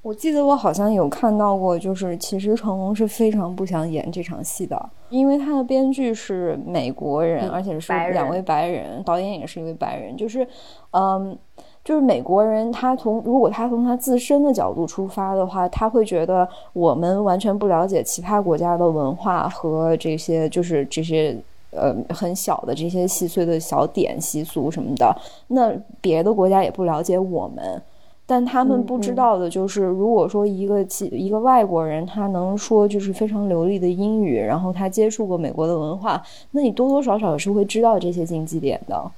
[0.02, 10.48] 我记得我好像有看到过，就是其实成龙是非常不想演这场戏的，因为他的编剧是美国人，而且是两位白人，导演也是一位白人，就是
[10.92, 11.38] 嗯。
[11.86, 21.38] 就是美国人，他从如果他从他自身的角度出发的话，他会觉得我们完全不了解其他国家的文化和这些，就是这些
[21.70, 25.16] 呃很小的这些细碎的小点习俗什么的。
[25.50, 25.72] 那
[26.02, 27.80] 别的国家也不了解我们，
[28.26, 36.20] 但他们不知道的就是，如果说一个一个外国人他能说就是非常流利的英语，然后他接触过美国的文化，
[36.50, 39.12] 那你多多少少是会知道这些禁忌点的。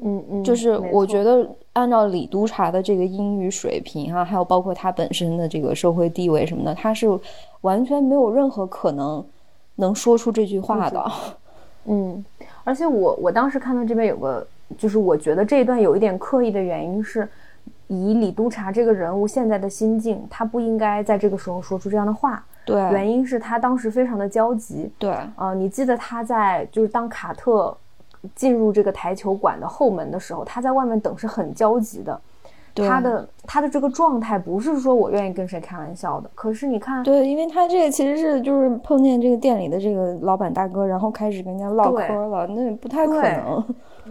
[0.00, 7.06] 嗯嗯，就是我觉得按照李督察的这个英语水平啊，还有包括他本身的这个社会地位什么的，他是
[7.62, 9.24] 完全没有任何可能
[9.76, 11.04] 能说出这句话的。
[11.86, 12.24] 嗯，
[12.64, 17.28] 而且我我当时看到这边有个，就是我觉得这一段有一点刻意的原因是，
[17.88, 22.44] 以李督察这个人物现在的心境，他不应该在这个时候说出这样的话。
[22.64, 24.90] 对，原因是他当时非常的焦急。
[24.98, 27.76] 对，呃，你记得他在就是当卡特。
[28.34, 32.20] 进入这个台球馆的后门的时候，他在外面等是很焦急的。
[32.74, 36.30] 他的他的这个状态不是说我愿意跟谁开玩笑的。
[36.32, 43.64] 可是你看，对，因为他这个其实是就是碰见这个店里的这个老板大哥，然后开始跟人家唠嗑了，那不太可能。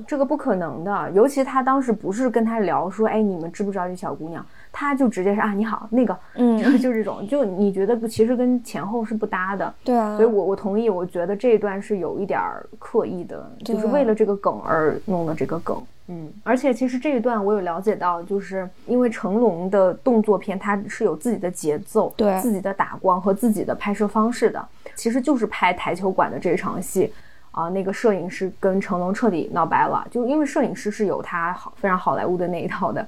[0.05, 4.45] 这个不可能的，尤其他当时不是跟他聊说，哎，你们知不知道这小姑娘？
[4.71, 27.11] 他就直接是啊，你好，那个， 嗯，就这种，就你觉得不，其实跟前后是不搭的，对啊，所以我我同意，我觉得这一段是有一点儿刻意的，就是为了这个梗而弄的这个梗，嗯，而且其实这一段我有了解到，就是因为成龙的动作片，它是有自己的节奏，对，自己的打光和自己的拍摄方式的，其实就是拍台球馆的这一场戏，
[27.57, 33.05] 啊，那个摄影师跟成龙彻底闹掰了，就因为摄影师是有他好非常好莱坞的那一套的。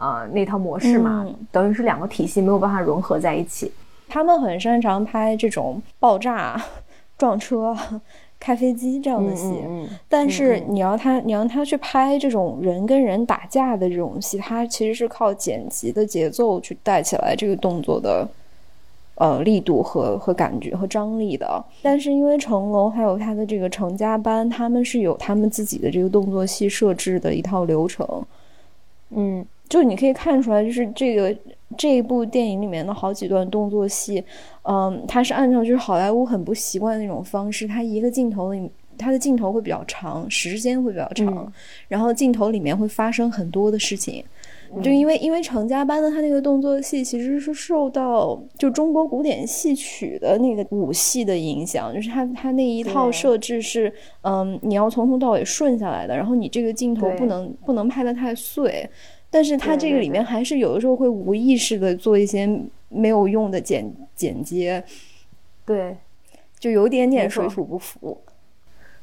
[0.00, 3.72] 呃，那套模式嘛，等于是两个体系没有办法融合在一起。
[4.06, 6.56] 他们很擅长拍这种爆炸、
[7.16, 7.76] 撞车、
[8.38, 9.60] 开飞机这样的戏，
[10.08, 18.24] 但是你要他，你让他去拍这种人跟人打架的这种戏，他其实是靠剪辑的节奏去带起来这个动作的
[19.18, 21.64] 呃力度和和感觉和张力的。
[21.82, 28.24] 但是因为成龙还有他的这个成家班，他们是有他们自己的这个动作戏设置的一套流程，
[29.10, 29.46] 嗯。
[29.68, 31.36] 就你可以看出来，就是这个
[31.76, 34.24] 这一部电影里面的好几段动作戏，
[34.62, 41.52] 嗯，它是按照就是好莱坞很不习惯的那种方式，它一个镜头里，它的镜头会比较长，时间会比较长，
[41.86, 44.24] 然后镜头里面会发生很多的事情，
[44.82, 58.88] 就因为因为成家班的他那个动作戏其实是受到就中国古典戏曲的那个武戏的影响，就是他他那一套设置是，嗯，你要从头到尾顺下来的，然后你这个镜头不能不能拍的太碎。
[59.30, 62.48] 但是他这个里面还是有的时候会无意识的做一些
[62.88, 64.82] 没有用的剪剪接，
[65.66, 65.94] 对，
[66.58, 68.16] 就有点点水土不服。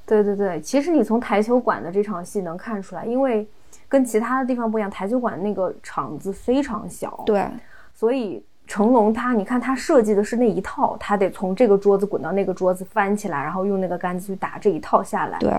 [0.04, 3.46] 对对对，其实你从台球馆的这场戏能看出来，因为
[3.88, 7.48] 跟其他的地方不一样，台球馆那个场子非常小，对，
[7.94, 15.52] 所以成龙他，你看他设计的是那一套，他得从这个桌子滚到那个桌子翻起来，然后用那个杆子去打这一套下来，对。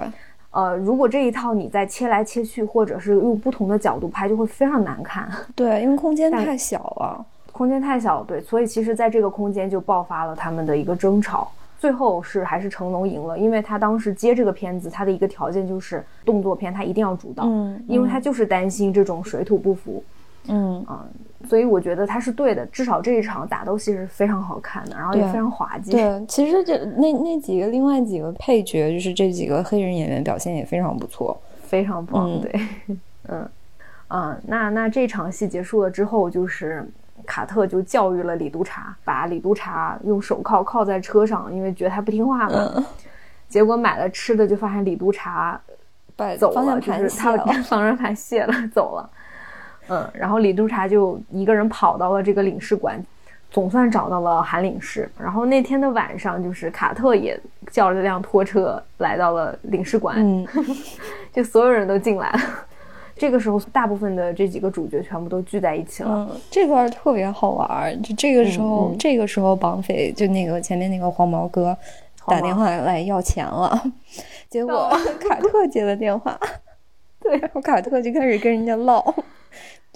[0.50, 5.28] 呃，如果这一套你再切来切去，或者是用不同的角度拍，就会非常难看。
[5.54, 11.52] 对，因为空间太小了，空间太小，对，所以其实在这个空间就爆发了他们的一个争吵。
[11.78, 20.02] 最后是还是成龙赢了，因为他当时接这个片子，他的一个条件就是动作片他一定要主导，嗯，因为他就是担心这种水土不服，
[20.48, 20.84] 嗯。
[20.86, 21.06] 啊，
[21.46, 25.92] 所以我觉得他是对的，至少这一场打斗戏是非常好看的，然后也非常滑稽。
[25.92, 32.40] 对，其实这那那几个另外几个配角，就是这几个黑人演员表现也非常不错，非常棒。
[32.40, 32.60] 对，
[33.28, 33.48] 嗯，
[34.08, 36.88] 啊，那那这场戏结束了之后，就是
[37.26, 42.84] 卡特就教育了李督察，把李督察用手铐铐在车上，因为觉得他不听话嘛。
[43.48, 45.60] 结果买了吃的，就发现李督察
[46.38, 49.10] 走了，就是他 方向盘卸了，走了。
[49.88, 53.00] 嗯，然后李督察就一个人跑到了这个领事馆，
[53.50, 55.08] 总算找到了韩领事。
[55.16, 60.44] 然后那天的晚上，就是卡特也叫了辆拖车来到了领事馆，嗯，
[61.32, 62.40] 就所有人都进来了。
[63.16, 66.28] 这个时候，大部分的这几个主角全部都聚在一起了。
[66.30, 68.02] 嗯，这段特别好玩。
[68.02, 71.76] 就这个时候，这个时候绑匪就那个前面那个黄毛哥
[72.26, 73.82] 打电话来要钱了，
[74.50, 76.38] 结果卡特接了电话，
[77.20, 79.02] 对，然后卡特就开始跟人家唠。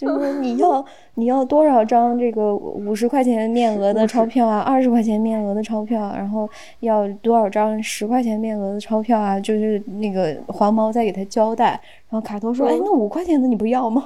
[0.01, 0.83] 就是你要
[1.17, 9.39] 你要多少张这个五十块钱面额的钞票啊，二十块钱面额的钞票，然后要多少张十块钱面额的钞票啊？
[9.39, 14.03] 就是那个黄毛在给他交代，然后卡托说：“哎，那五块钱的你不要吗？”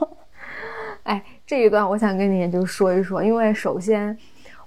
[1.04, 4.18] 哎，这一段我想跟你就说一说，因为首先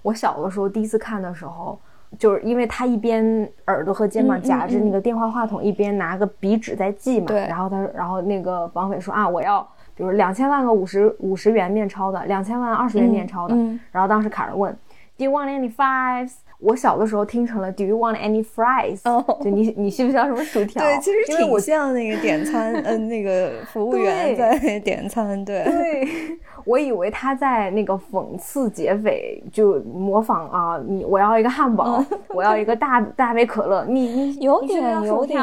[0.04, 1.78] 我小的时候第一次看的时候，
[2.18, 9.68] 就是因为他一边耳朵和肩膀夹着那个电话话筒，一边拿个笔纸在记嘛，然后他然后那个绑匪说啊，我要。
[9.98, 13.56] 比如两千万个五十五十元面钞的，两千万二十元面钞的，
[13.92, 14.72] 然后当时卡尔问
[15.18, 16.32] ，Do you want any fries？
[16.60, 19.02] 我小的时时候听成了 Do you want any fries？
[19.44, 20.84] 就你你需不需要什么薯条？
[20.84, 25.46] 对，其实挺像那个点餐，嗯， 那个服务员在点餐。
[25.46, 26.08] 对，对
[26.66, 35.40] 我以为他在那个讽刺劫匪，就模仿啊，你我要一个汉堡，我要一个大大杯可乐，你你有点有点，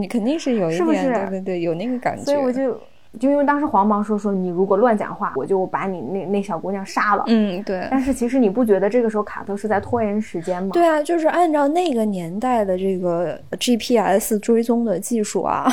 [0.00, 2.24] 你肯定是有一点，对对对，有那个感觉。
[2.24, 2.78] 所以我就。
[3.18, 7.24] 就因为当时黄毛说说你如果乱讲话，我就把你那那小姑娘杀了。
[7.26, 7.86] 嗯，对。
[7.90, 10.70] 但是其实你不觉得这个时候卡特是在拖延时间吗？
[10.72, 15.66] 对啊，就是按照那个年代的这个 GPS 追踪的技术啊，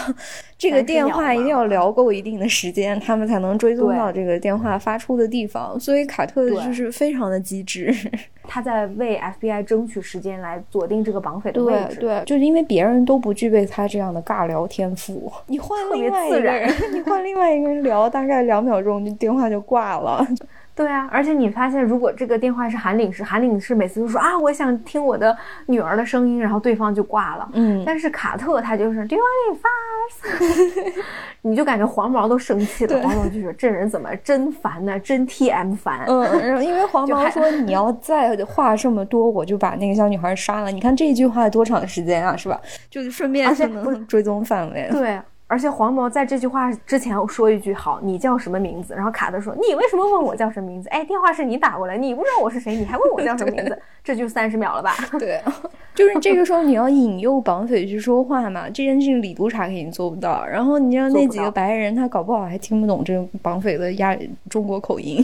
[0.57, 5.77] 这个电话一定要聊够一定的时间，他们才能追踪到这个电话发出的地方。
[5.79, 7.93] 所以卡特就是非常的机智。
[8.47, 11.95] 他在为 FBI 争取时间来锁定这个绑匪的位置。
[11.99, 15.31] 对对，就是因为别人都不具备他这样的尬聊天赋。
[15.47, 20.25] 你换另外一个人， 你换另外一个人聊，大概两秒钟，电话就挂了。
[20.75, 25.35] 对啊，而且你发现，如果这个电话是韩领事，韩领事每次都说啊，我想听我的
[25.67, 27.49] 女儿的声音，然后对方就挂了。
[27.53, 30.93] 嗯，但是卡特他就是 Do you want fast？
[31.41, 32.99] 你就感觉黄毛都生气了。
[33.01, 34.99] 黄毛就说这人怎么真烦呢？
[34.99, 36.03] 真 T M 烦。
[36.07, 40.71] 嗯，然后因为黄毛说你要再 话这么多，我就把那个小女孩杀了。
[40.71, 42.59] 你看这一句话多长时间啊，是吧？
[42.89, 44.89] 就是顺便能追踪范围。
[44.91, 45.17] 对。
[45.47, 48.95] 而且黄毛在这句话之前说一句好，你叫什么名字？
[48.95, 50.89] 然后卡特说你为什么问我叫什么名字？
[50.89, 53.77] 哎，电话是你打过来，你不知道我是谁，你还问我叫什么名字？
[54.03, 54.95] 这就三十秒了吧？
[55.19, 55.39] 对，
[55.93, 60.45] 就是这个时候你要引诱绑匪去说话嘛，这件事情李督察肯定做不到。
[60.45, 64.17] 然后你让那几个白人，他搞不好还听不懂这个绑匪的亚
[64.49, 65.23] 中国口音。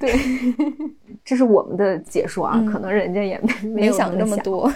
[0.00, 0.12] 对，
[1.24, 4.70] 这是我们的解说啊，可能人家也没没想那么多。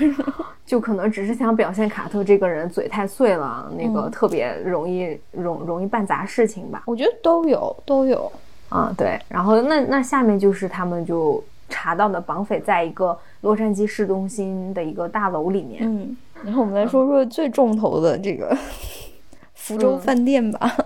[0.64, 6.82] 就可能只是想表现卡特这个人嘴太碎了，那个特别容易容容易办砸事情吧？
[6.86, 8.30] 我觉得都有都有
[8.68, 9.18] 啊，对。
[9.28, 15.82] 然后那那下面就是他们就查到的绑匪在一个洛杉矶市中心的一个大楼里面。
[15.84, 18.56] 嗯，然后我们来说说最重头的这个
[19.54, 20.76] 福州饭店吧。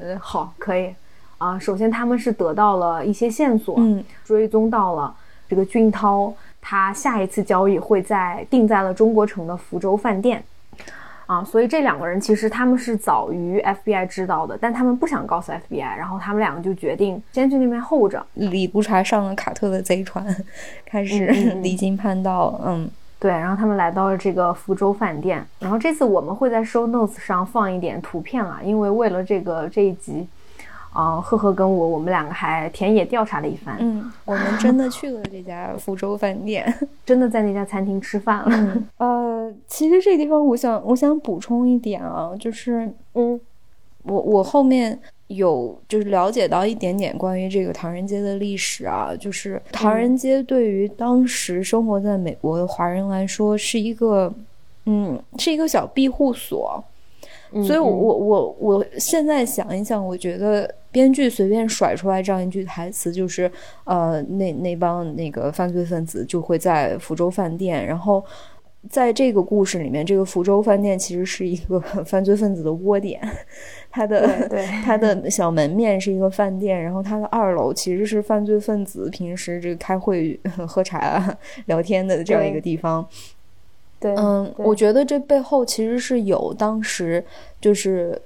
[0.00, 0.94] 呃，好，可以
[1.38, 1.58] 啊。
[1.58, 5.14] 首先他们是得到了一些线索，嗯，追踪到了
[5.48, 6.32] 这个俊涛。
[6.68, 10.42] 他下一次交易会在定在了中国城的福州饭店，
[11.26, 18.24] 啊，所以这两个人其实他们是早于 FBI 知道的，但他们不想告诉 FBI，然后他们两个就决定先去那边候着。
[18.34, 20.24] 李不查上了卡特的贼船，
[20.84, 21.26] 开始
[21.62, 22.60] 离经叛道。
[22.64, 30.26] 嗯，对，然后他们来到了这个福州饭店，然后这次我们会在 Show Notes 上放一点图片啊，因为为了这个这一集。
[30.96, 33.76] 啊，赫赫跟我，我们两个还田野调查了一番。
[33.80, 36.72] 嗯，我们真的去了这家福州饭店，
[37.04, 38.82] 真的在那家餐厅吃饭了。
[38.96, 43.38] 呃，其实这地方，我想，我想补充一点啊，就是，嗯，
[44.04, 54.32] 我我后面有就是了解到一点点关于这个唐人街的历史啊，就是唐人街对于当时生活在美国的华人来说是一个，
[54.86, 56.82] 嗯，是一个小庇护所。
[57.64, 60.74] 所以，我我我我现在想一想，我觉得。
[60.96, 63.50] 编剧随便甩出来这样一句台词，就是
[63.84, 68.24] 呃，那那帮那个犯罪分子就会在福州饭店，然后。
[68.88, 73.20] 在这个故事里面，这个福州饭店其实是一个 犯罪分子的窝点，
[73.90, 74.48] 他的
[74.86, 80.38] 他的小门面是一个饭店，然后他的二楼其实是犯罪分子平时这个开会、
[80.68, 83.04] 喝茶、聊天的这样一个地方。
[83.98, 87.24] 对，嗯，我觉得这背后其实是有当时
[87.60, 88.16] 就是，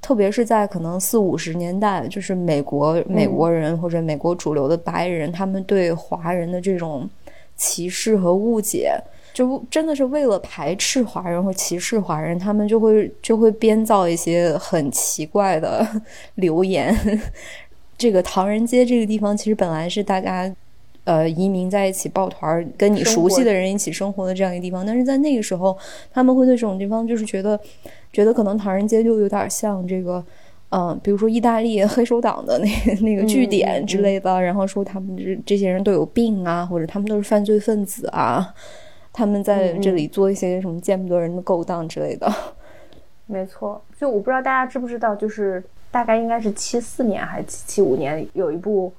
[0.00, 7.08] 特别是在可能四五十年代，就是美国美国人或者美国主流的白人，他们对华人的这种
[7.56, 8.98] 歧视和误解。
[9.34, 15.86] 就真的是为了排斥华人或歧视华人，他们就会就会编造一些很奇怪的
[16.36, 16.92] 留言。
[17.96, 20.52] 这个唐人街这个地方其实本来是大家
[21.08, 25.74] 呃移民在一起抱团，跟你熟悉的人一起生活的这样一个地方，但是在那个时候，
[26.12, 27.58] 他们会对这种地方就是觉得
[28.12, 30.22] 觉得可能唐人街就有点像这个
[30.70, 32.68] 嗯，比如说意大利黑手党的那
[33.00, 38.54] 那个据点之类的，然后说他们这这些人都有病啊，或者他们都是犯罪分子啊。
[39.10, 42.30] 他们在这里做一些什么见不得人的勾当之类的，
[43.26, 43.82] 没错。
[43.98, 48.92] 就我不知道大家知不知道，就是大概应该是七四年还是七五年，有一部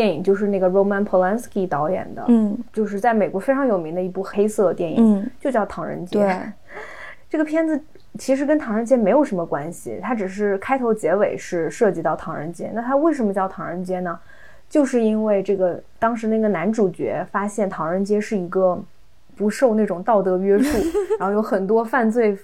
[0.00, 6.18] 电影，就是那个 Roman Polanski 导演的，嗯，就是在美国非常有名的一部黑色电影，嗯，就叫《唐人街》。
[6.22, 6.34] 对，
[7.28, 7.78] 这个片子
[8.18, 12.70] 其实跟唐人街没有什么关系，它只是开头结尾是涉及到唐人街。
[12.74, 14.18] 那它为什么叫唐人街呢？
[14.68, 18.82] 就是因为这个当时那个男主角发现唐人街是一个。
[19.36, 20.76] 不受那种道德约束，
[21.18, 22.36] 然后有很多犯罪，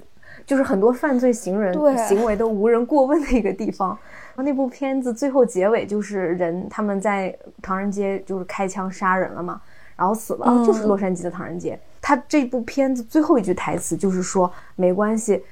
[0.46, 1.74] 就是很多犯罪行人
[2.08, 3.98] 行为都无人过问的一个地方。
[4.36, 9.58] 然后那部片子最后结尾就是人他们在唐人街就是开枪杀人了嘛，
[9.96, 11.80] 然后死了，就是洛杉矶的唐人街。
[12.02, 15.42] 他这部片子最后一句台词就是说没关系，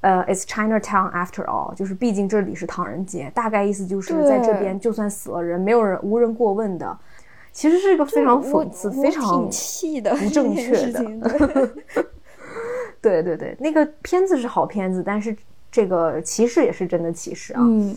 [0.00, 6.98] 呃，It's Chinatown after all，就是毕竟这里是唐人街，大概意思就是在这边就算死了人，没有人无人过问的。
[7.52, 11.04] 其实是一个非常讽刺、非常气的不正确的。
[13.00, 15.36] 对 对对，那个片子是好片子，但是
[15.70, 17.60] 这个歧视也是真的歧视啊。
[17.62, 17.94] 嗯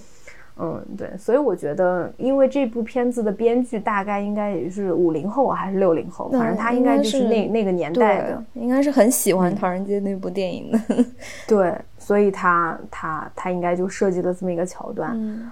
[0.57, 10.79] 嗯，对，所以我觉得，因为这部片子的编剧大概应该也是五零后还是六零后，反正他应该就是那那个年代的，应该是很喜欢《唐人街》那部电影的。
[11.47, 15.11] 对，所以他他他应该就设计了这么一个桥段。
[15.13, 15.51] 嗯。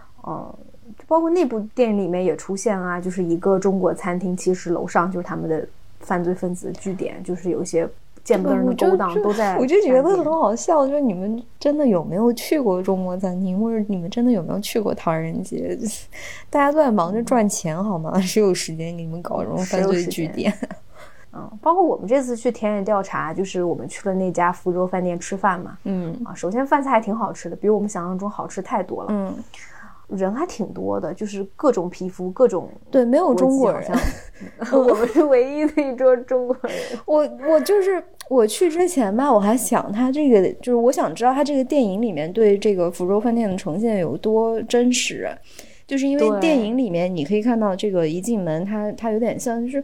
[1.07, 5.67] 包括那部电影里面也出现啊，就是一个中国餐厅，其实楼上就是他们的
[5.99, 7.87] 犯罪分子据点，就是有一些
[8.23, 9.57] 见不得人的勾当都在。
[9.57, 15.77] 我就觉得很好笑，就是你们真的有没有去过中国餐厅，或者你们真的有没有去过唐人街？
[16.49, 18.17] 大家都在忙着赚钱，好吗？
[18.21, 20.53] 谁有时间给你们搞这种犯罪据点？
[21.35, 25.77] 嗯，包括我们这次去田野调查，就是我们去了那家福州饭店吃饭嘛。
[25.83, 29.07] 嗯啊，首先饭菜还挺好吃的，比我们想象中好吃太多了。
[29.11, 29.35] 嗯。
[30.09, 33.89] 人还挺多的，就是各种皮肤，各种对，没有中国人，
[34.71, 36.71] 我们是唯一的一桌中国人。
[37.05, 45.29] 我我就是我去之前吧，我还想他这个，就是我想知道他这个电影里面对这个福州饭店的呈现有多真实，
[45.87, 49.83] 就是因为电影里面你可以看到这个一进门，它它有点像就是。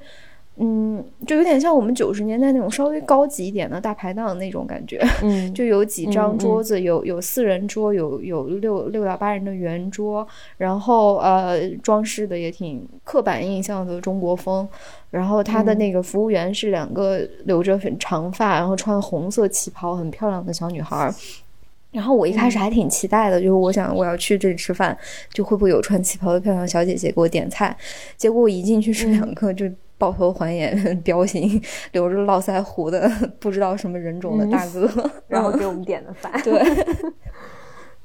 [0.61, 5.01] 嗯，就有点像我们九十年代那种稍微高级一点的大排档那种感觉。
[5.23, 14.67] 嗯， 就有几张桌子，有有四人桌，有有六六到八人的圆桌，然后呃，装饰的也挺刻板印象的中国风。
[15.11, 21.09] 然后他的那个服务员是两个留着很长发，然后穿红色旗袍很漂亮的小女孩。
[21.93, 24.95] 然后我一开始还挺期待的，就是我想我要去这里吃饭，
[25.31, 27.73] 就会不会有穿旗袍的漂亮小姐姐给我点菜？
[28.17, 29.65] 结果我一进去是两个就。
[29.99, 30.73] 抱头还眼、
[31.03, 33.07] 彪形、 留着络腮胡的
[33.39, 34.89] 不知道什么人种的大哥，
[35.27, 36.31] 然后给我们点的饭。
[36.41, 36.63] 对，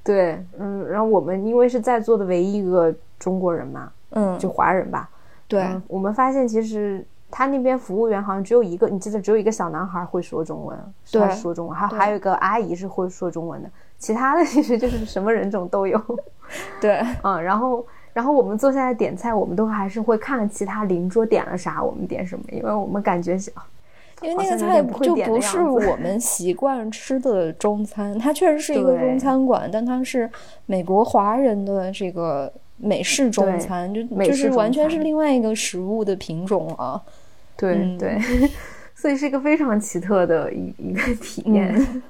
[0.03, 5.09] 对，嗯，然后我们因为是在座的唯一一个中国人嘛，嗯，就华人吧。
[5.47, 10.77] 对，我们发现其实他那边服务员好像只有一个，你记得只有一个小男孩会说中文，
[11.13, 16.01] 对，说中文，还还有一个阿姨是会说中文的，其他的其实就是什么人种都有。
[16.81, 17.87] 对，嗯，然后。
[18.15, 23.37] 然后我们坐下来点菜，我们都还是会看其他邻桌点了啥，我们点什么，因为我们感觉，
[24.23, 30.31] 因为那个菜就不是我们习惯吃的中餐，它确实是一个中餐馆，但它是
[30.67, 37.03] 美国华人的这个美式中餐，就就是完全是另外一个食物的品种啊。
[37.57, 38.19] 对对，
[38.95, 42.03] 所以是一个非常奇特的一一个体验，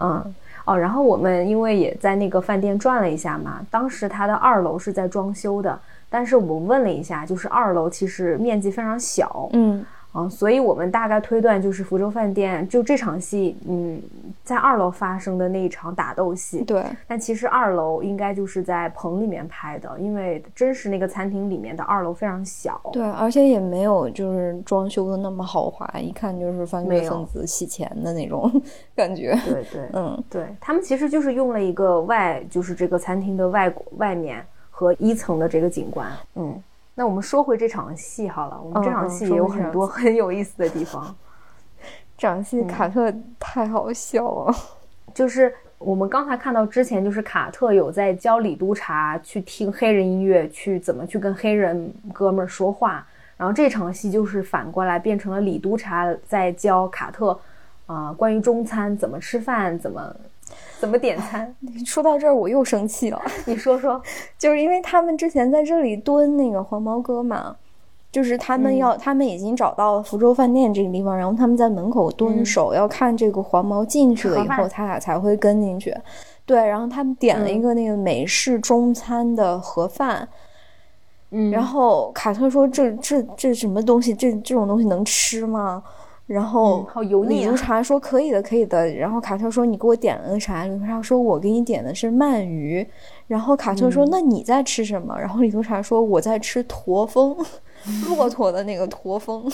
[0.00, 0.34] 嗯。
[0.66, 5.78] 哦，然后我们因为也在那个饭店转了一下嘛，当时它的二楼是在装修的，
[6.10, 9.84] 但是我们问了一下，就是二楼其实面积非常小，嗯，
[10.16, 14.00] 啊，所以我们大概推断就是福州饭店就这场戏，嗯，
[14.42, 16.62] 在二楼发生的那一场打斗戏。
[16.64, 22.80] 对，但其实二楼应该就是在棚里面拍的，因为真实那个餐厅里面的二楼非常小。
[22.94, 28.50] 对，而且也没有就是装修的那么豪华，一看就是犯罪分子洗钱的那种
[28.96, 29.38] 感觉。
[29.44, 36.10] 对对，嗯，对他们其实就是用了一个外，就是这个餐厅的外外面和一层的这个景观。
[36.36, 36.62] 嗯，
[36.98, 41.14] 那我们说回这场戏好了，我们这场戏也有很多很有意思的地方。
[42.16, 44.54] 这场戏卡特太好笑了，
[45.12, 53.06] 就是我们刚才看到之前，就是卡特有在教李督察去听黑人音乐，去怎么去跟黑人哥们儿说话。
[53.36, 57.38] 然后这场戏就是反过来变成了李督察在教卡特，
[57.84, 60.16] 啊，关于中餐怎么吃饭，怎么
[60.78, 61.54] 怎么点餐。
[61.84, 64.00] 说到这儿我又生气了， 你说说，
[64.38, 67.56] 就是因为他们之前在这里蹲那个黄毛哥嘛。
[68.12, 75.94] 就是他们要，他们已经找到了福州饭店这个地方，然后他们在门口蹲守，要看这个黄毛进去了以后，他俩才会跟进去。
[76.46, 80.26] 对，然后他们点了一个那个美式中餐的盒饭，
[81.30, 84.14] 嗯，然后卡特说：“这这这什么东西？
[84.14, 85.82] 这这种东西能吃吗？”
[86.26, 87.40] 然后好油腻。
[87.40, 92.86] 李如茶说：“可以的，可以的。”然后卡特说：“你给我点了个啥？”李如茶说：“我给你点的是鳗鱼。”
[93.28, 97.36] 然后卡特说：“那你在吃什么？”然后李如茶说：“我在吃驼峰。
[98.08, 99.48] ”骆驼的那个驼峰，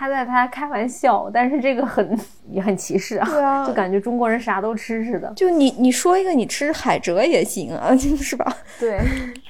[0.00, 5.30] 他在他开玩笑，但是这个很也很歧视啊，对啊，就感觉中国人啥都吃似的。
[5.36, 8.50] 就你你说一个你吃海蜇也行啊， 是吧？
[8.80, 8.98] 对，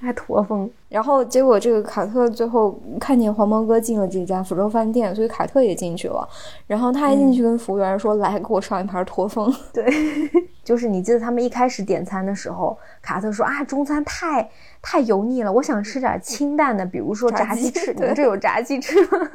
[0.01, 0.69] 还驼峰。
[0.89, 6.29] 然后结果这个卡特最后看见黄毛哥进了这家福州饭店，所以卡特也进去了。
[6.67, 9.87] 然后他还进去跟服务员说：“来，给我上一盘驼峰。”对，
[10.65, 14.51] 就是你记得他们一开始点餐的时候，卡特说：“啊，中餐太……”
[14.83, 17.93] 太油腻了，我想吃点清淡的，比如说炸鸡翅。
[17.95, 19.31] 你们这有炸鸡翅吗？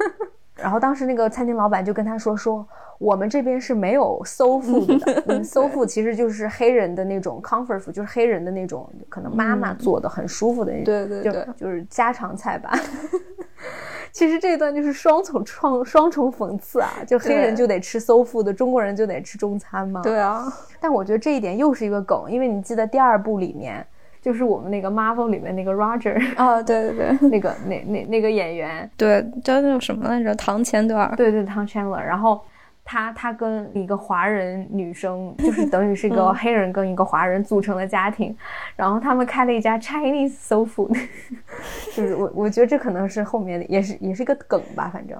[0.56, 2.66] 然后当时那个餐厅老板就跟他说：“说
[2.98, 12.72] 我们这边是没有 soul food 的，嗯，soul food 其实就是黑人的那种 comfort food，就是黑人的那种可能妈妈做的很舒服的那种，对对对，就是家常菜吧。
[14.12, 20.00] 其实这一段就是双重创双重讽刺啊，就黑人就得吃 soul food，中国人就得吃中餐嘛？
[20.02, 20.50] 对啊。
[20.80, 23.86] 但我觉得这一点又是一个梗，因为你记得第二部里面。
[24.26, 30.34] 就是我们那个 Marvel 里面那个 Roger 啊，对对对，那个那那那个演员，对叫那什么来着？
[30.34, 32.02] 唐钱德尔，对对，唐 Chandler。
[32.02, 32.40] 然后
[32.84, 38.36] 他他跟一个华人女生，就是等于是一个黑人跟一个华人组成的家庭，
[38.74, 40.92] 然后他们开了一家 Chinese soul food，
[41.94, 45.16] 就是我我觉得这可能是后面也是也是一个梗吧，反正。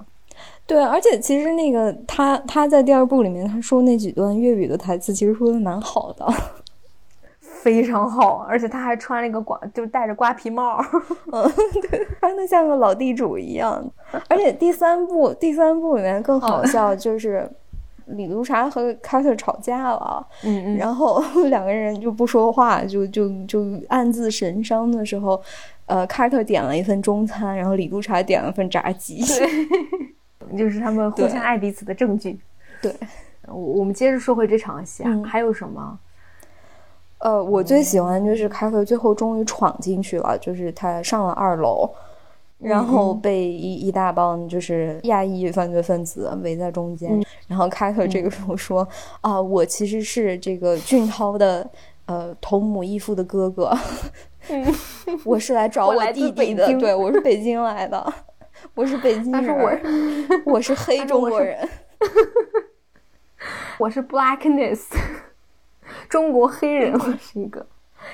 [0.66, 6.26] 对，而且其实那个他他在第二部里面他说那几段粤语的台词，其实说的蛮好的。
[7.66, 10.80] 非常好，而且他还穿了一个瓜，就是戴着瓜皮帽，
[11.32, 11.50] 嗯，
[11.90, 13.84] 对，穿的像个老地主一样。
[14.28, 17.50] 而且第三部，第三部里面更好笑，就是
[18.04, 25.42] 李督察和卡特吵架了，嗯嗯，然后两个人就不说话，就就就暗自神伤的时候，
[25.86, 29.20] 呃，卡特点了一份中餐，然后李督察点了份炸鸡，
[30.38, 32.38] 对， 就是他们互相爱彼此的证据。
[32.80, 32.94] 对，
[33.48, 35.98] 我我们接着说回这场戏啊，还有什么？
[37.26, 41.90] 呃，我最喜欢就是卡特最后终于闯进去了，就是他上了二楼，
[42.60, 48.86] 然后被一一大帮就是亚裔犯罪分子围在中间，然后卡特这个时候说
[49.22, 51.68] ：“啊，我其实是这个俊涛的
[52.04, 53.76] 呃同母异父的哥哥，
[55.24, 58.14] 我是来 找我弟弟的，对我是北京来的，
[58.76, 59.58] 我是北京人，
[60.44, 61.68] 我我是黑中国人，
[63.80, 64.82] 我是 blackness。”
[66.08, 67.66] 中国黑人是一个，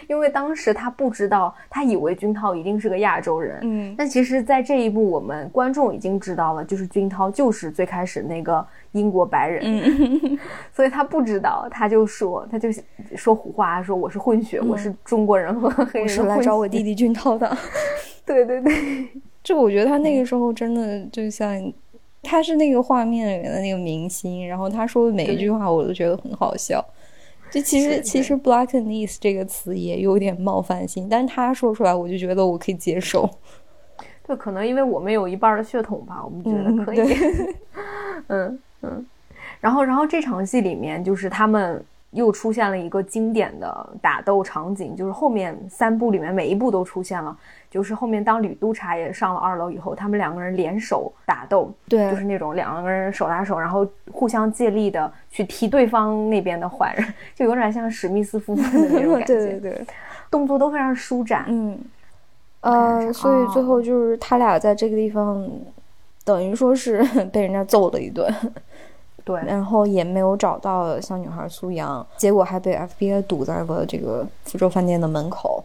[0.09, 10.39] 因为当时他不知道，他以为君涛一定是个亚洲人，嗯，但其实，在这一部，我们观众已经知道了，就是君涛就是最开始那个英国白人，嗯，
[10.73, 12.69] 所以他不知道，他就说，他就
[13.17, 17.57] 说胡话，说我是混血，我是中国人和黑人，我是来找我弟弟君涛的，
[18.25, 19.09] 对对对，
[19.43, 21.73] 就我觉得他那个时候真的就像，
[22.23, 26.85] 他是那个画面里面的那个明星，然后他说的每一句话，我都觉得很好笑。
[27.53, 33.29] 就其实其实 blackness 这个词也有点冒犯性，但是他说出来我就觉得我可以接受。
[34.27, 37.17] 就可能因为我们有一半的血统吧，我们觉得可以。
[38.29, 39.07] 嗯嗯，
[39.61, 41.85] 然后然后这场戏里面就是他们。
[42.13, 47.35] 又出现了一个经典的打斗场景，就是后面三部里面每一部都出现了。
[47.73, 59.27] 就是后面当吕督察也上了二楼以后，他们两个人联手打斗，对，就是那种两个人手拉手，然后互相借力的去踢对方那边的坏人， 就有点像史密斯夫妇的那种感觉。
[59.27, 59.87] 对对对，
[60.31, 61.47] 动作都非常舒展。
[61.49, 61.81] 嗯，
[62.61, 65.49] 呃，所以最后就是他俩在这个地方，
[66.27, 67.03] 等于说是
[67.33, 68.31] 被人家揍了一顿。
[69.25, 75.65] 对，然后也没有找到小女孩苏阳，结果还被 FBI 堵在了这个福州饭店的门口。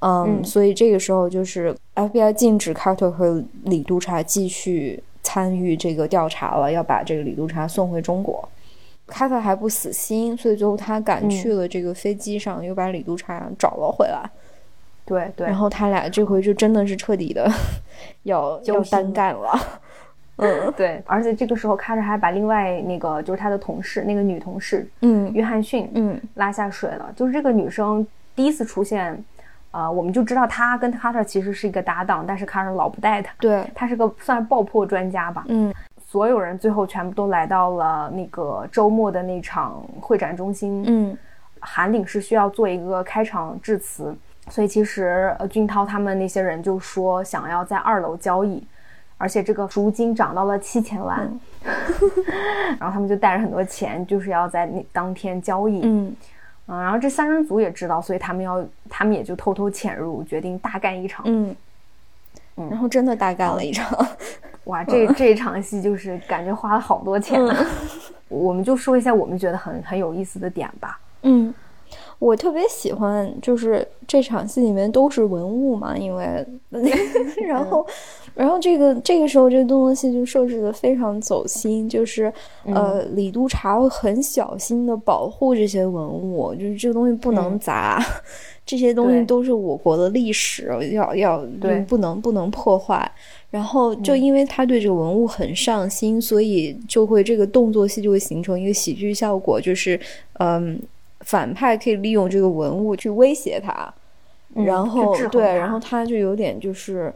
[0.00, 8.48] 嗯，所以这个时候就是 FBI 禁止 Carter 和李督察继续参与这个调查了，要把这个李督察送回中国。
[9.08, 14.28] Carter 还不死心，所以最后他赶去了这个飞机上，又把李督察找了回来。
[15.04, 17.48] 对对，然后他俩这回就真的是彻底的
[18.24, 19.58] 要要单干了。
[20.38, 27.10] 嗯，对，而且这个时候卡特还把另外那个就是他的同事，那个女同事，嗯，约翰逊，嗯，拉下水了。
[27.16, 29.24] 就是这个女生第一次出现，
[29.76, 35.70] 呃，我们就知道他跟卡特其实是一个搭档，但是卡特老不带他，对，他是个算是爆破专家吧，嗯，
[36.06, 41.18] 所有人最后全部都来到了那个周末的那场会展中心，嗯，
[41.60, 44.16] 韩领是需要做一个开场致辞，
[44.48, 48.66] 所以其实呃俊涛他们那些人就说想要在二楼交易。
[49.18, 51.18] 而且这个赎金涨到了七千万，
[52.78, 55.80] 然后他们就带着很多钱，就是要在那当天交易。
[55.84, 56.14] 嗯，
[56.66, 61.24] 嗯，然后这三人组也知道，所以他们要，他们也就偷偷潜入，决定大干一场。
[61.28, 61.54] 嗯，
[62.56, 64.06] 然后真的大干了一场。
[64.64, 67.40] 哇，这这一场戏就是感觉花了好多钱。
[68.28, 70.98] 我们就说一下我们觉得很很有意思的点吧。
[71.22, 71.54] 嗯。
[72.18, 76.24] 我特别喜欢，就是这场戏里面都是文物嘛，因为，
[77.46, 77.86] 然后，
[78.34, 82.32] 然后这个这个时候这个动作戏就设置的非常走心，就是
[82.64, 88.02] 呃，李督察会很小心的保护这些文物，就是这个东西不能砸，
[88.64, 91.46] 这些东西都是我国的历史，要要
[91.86, 93.10] 不能不能破坏。
[93.50, 100.00] 然后就因为他对这个文物很上心，所以就会这个动作戏就会形成一个喜剧效果，就是
[100.38, 100.80] 嗯。
[101.26, 103.92] 反派可以利用这个文物去威胁他，
[104.54, 107.12] 然后对，然后他就有点就是，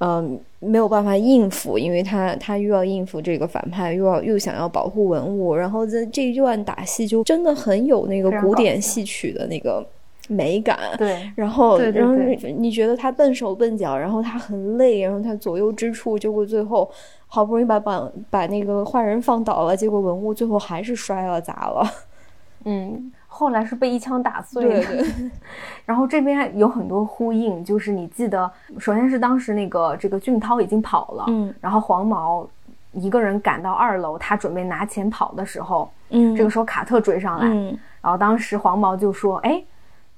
[0.00, 9.86] 嗯，没有办法应付，因为他他又要应付这个反派，又要又想要保护文物，然后在这一段打戏就真的很有那个古典戏曲的那个
[10.28, 10.76] 美感。
[10.98, 12.16] 对，然后然后
[12.58, 16.90] 你觉得他笨手笨脚，然后他很累，然后他左右之处，结果最后
[17.28, 21.88] 好不容易把把把那个坏人放倒了，结果文物最后还是摔了砸了。
[22.66, 23.12] 嗯。
[23.36, 25.04] 后来是被一枪打碎的，
[25.84, 32.48] 然后这边有很多呼应，就是你记得，首先是当时那个这个俊涛已经跑了，嗯，然后黄毛
[32.92, 39.62] 一个人赶到二楼，他准备拿钱跑的时候，嗯，这个时候卡特追上来，嗯，然后当时黄毛就说，哎。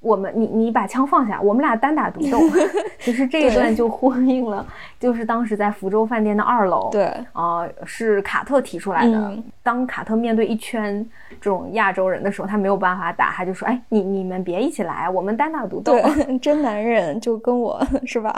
[0.01, 2.39] 我们，你你把枪放下，我们俩单打独斗。
[3.01, 4.65] 其实这一段就呼应了，
[5.01, 9.37] 就是当时在福州饭店的二楼，对，啊，是卡特提出来的。
[9.63, 11.05] 当卡特面对一圈
[11.41, 15.95] 这种亚洲人的时候，他没有办法打，他就说：“哎，你你们别一起来，我们单打独斗。
[16.41, 18.35] ”真男人就跟我是吧？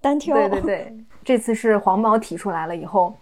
[0.00, 0.36] 单挑。
[0.36, 3.14] 对对对， 这次是黄毛提出来了以后，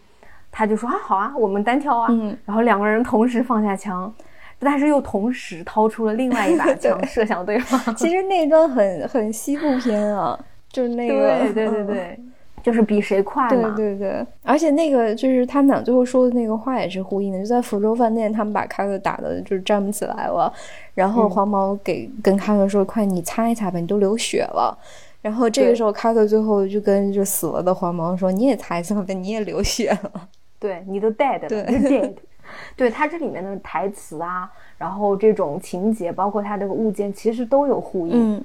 [0.51, 2.09] 他就说：“啊，好啊，我们单挑啊。”
[2.45, 4.13] 然后两个人同时放下枪。
[4.59, 7.95] 但是又同时掏出了另外一把枪射向对方。
[7.97, 10.39] 其实那段很很西部片啊，
[10.71, 12.21] 就是那个，对对对对，
[12.63, 13.75] 就是比谁快嘛。
[13.77, 20.53] 对对对，而且那个就是他们俩最后说的那个话也是呼应的，就在福州饭店，他们把卡特打的就是站不起来了，
[20.95, 24.77] 然后黄毛给跟卡特说：“快，你擦一擦吧，你都流血了。”
[25.23, 30.29] 然后这个时候卡特最后就跟就死了的黄毛说：“你也擦一擦吧，你也流血了。”
[30.61, 32.13] 对，你都 dead 了，dead。
[32.77, 38.45] 对它这里面的台词啊，然后这种情节，包括它这个物件，其实都有呼应，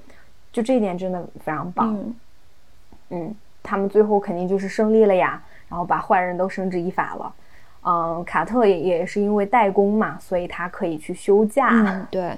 [0.51, 2.13] 就这一点真的非常棒。
[3.09, 7.33] 嗯，他们最后肯定就是胜利了呀，然后把坏人都绳之以法了。
[7.85, 12.07] 嗯，卡特也也是因为代工嘛，所以他可以去休假。
[12.09, 12.37] 对，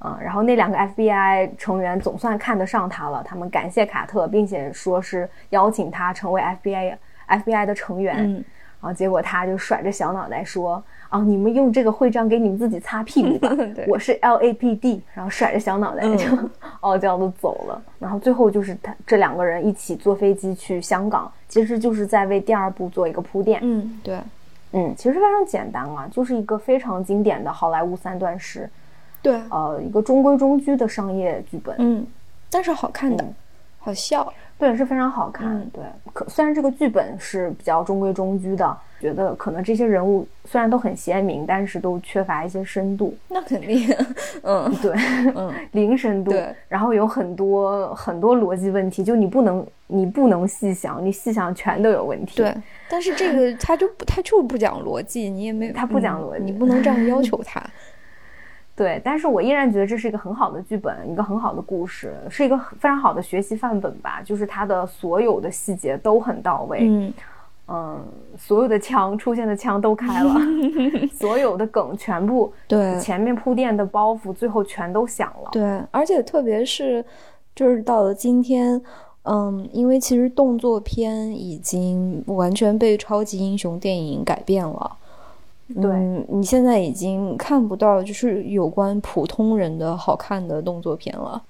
[0.00, 6.96] 嗯，然后那两个 FBI 成员总算看得上他了，他们感谢卡特，并且说是邀请他成为 FBI
[7.28, 8.16] FBI 的成员。
[8.24, 8.44] 然
[8.86, 13.50] 后结果他就甩着小脑袋说：“啊，你们用这个徽章给你们自己擦屁股吧，
[13.88, 16.26] 我是 LAPD。”然后甩着小脑袋就
[16.80, 17.82] 傲娇的走了。
[17.98, 23.60] 然后最后就是他这两个人一起坐飞机去香港，其实就是在为第二部做一个铺垫。
[23.62, 24.20] 嗯，对，
[24.72, 28.68] 嗯，其实非常简单啊，就是一个非常经典的好莱坞三段式，
[29.22, 31.74] 对，呃，一个中规中矩的商业剧本。
[31.78, 32.06] 嗯，
[32.50, 33.24] 但是好看的，
[33.86, 34.32] 好笑。
[34.58, 35.64] 对，是非常好看。
[35.70, 35.84] 对，
[36.14, 43.14] 可虽然这个剧本是比较中规中矩的，觉得可能这些人物虽然都很鲜明，但是都缺乏一些深度。
[43.28, 43.94] 那肯定，
[44.42, 44.92] 嗯， 对，
[45.34, 46.30] 嗯，零深度。
[46.30, 52.38] 对，然后有很多很多逻辑问题，就你不能，你不能细想，你细想全都有问题。
[52.38, 52.54] 对，
[52.88, 57.62] 但是这个他就他就不讲逻辑，你也没他不讲逻辑，你不能这样要求他。
[58.76, 64.20] 对，但是我依然觉得这是一个很好的剧本，一个很好的故事，是一个非常好的学习范本吧。
[64.22, 66.80] 就是它的所有的细节都很到位。
[66.82, 67.12] 嗯
[67.68, 68.00] 嗯，
[68.38, 70.34] 所有的枪出现的枪都开了，
[71.12, 75.48] 所有的梗全部对前面铺垫的包袱，最后全都响了。
[75.50, 77.04] 对，而且特别是
[77.56, 78.80] 就是到了今天，
[79.24, 84.96] 嗯，因为其实动作片已经完全被超级英雄电影改变了。
[85.74, 91.42] 对嗯，你现在已经看不到就是有关普通人的好看的动作片了，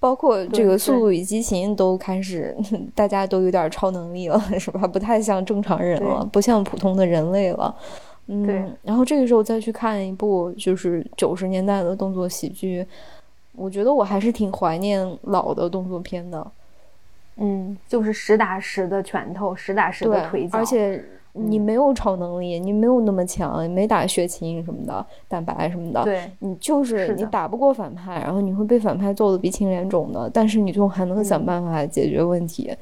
[0.00, 2.56] 包括这个《速度与激情》都开始，
[2.94, 4.86] 大家都有点超能力了，是吧？
[4.88, 7.74] 不太像正常人了，不像普通的人类了。
[8.26, 12.86] 嗯，对然后这个时候再去看一部就是九十年代的动作喜剧，
[13.56, 16.46] 我觉得我还是挺怀念老的动作片的。
[17.36, 21.02] 嗯，就是实打实的拳头，实打实的腿，脚，而且
[21.32, 32.74] 你嗯没有超能力，你没有那么强，你没打血清什么的，蛋白什么的，对你就是你打不过反派，然后你会被反派揍得鼻青脸肿的，但是你就还能想嗯办法解决问题。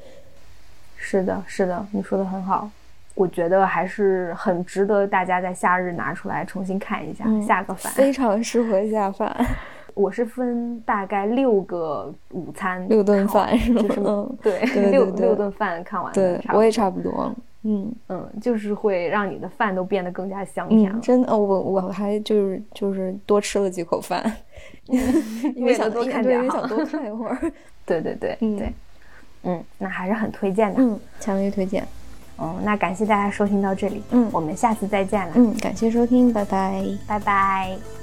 [0.95, 2.69] 是的，是的，你说的很好。
[3.15, 7.91] 我觉得还是很值得大家在夏日拿出来重新看一下，嗯下个饭。
[7.93, 9.35] 非常适合下饭，
[9.93, 13.81] 我是分大概六个午餐，六顿饭是吗？
[13.81, 17.29] 就是嗯，对对 六对六顿饭看完的对我也差不多。
[17.63, 21.01] 嗯嗯，就是会让你的饭都变得更加香甜。
[21.01, 24.23] 真的，我我还就是就是多吃了几口饭，
[25.55, 27.37] 因为想多看，点哈因为想 多看一会儿。
[27.85, 28.73] 对对对嗯对，
[29.43, 30.75] 嗯，那还是很推荐的。
[30.81, 31.85] 嗯，强烈推荐。
[32.41, 36.83] 嗯，那感谢大家收听到这里，嗯我们下次再见了，嗯，感谢收听，拜拜。
[37.07, 37.98] 拜拜。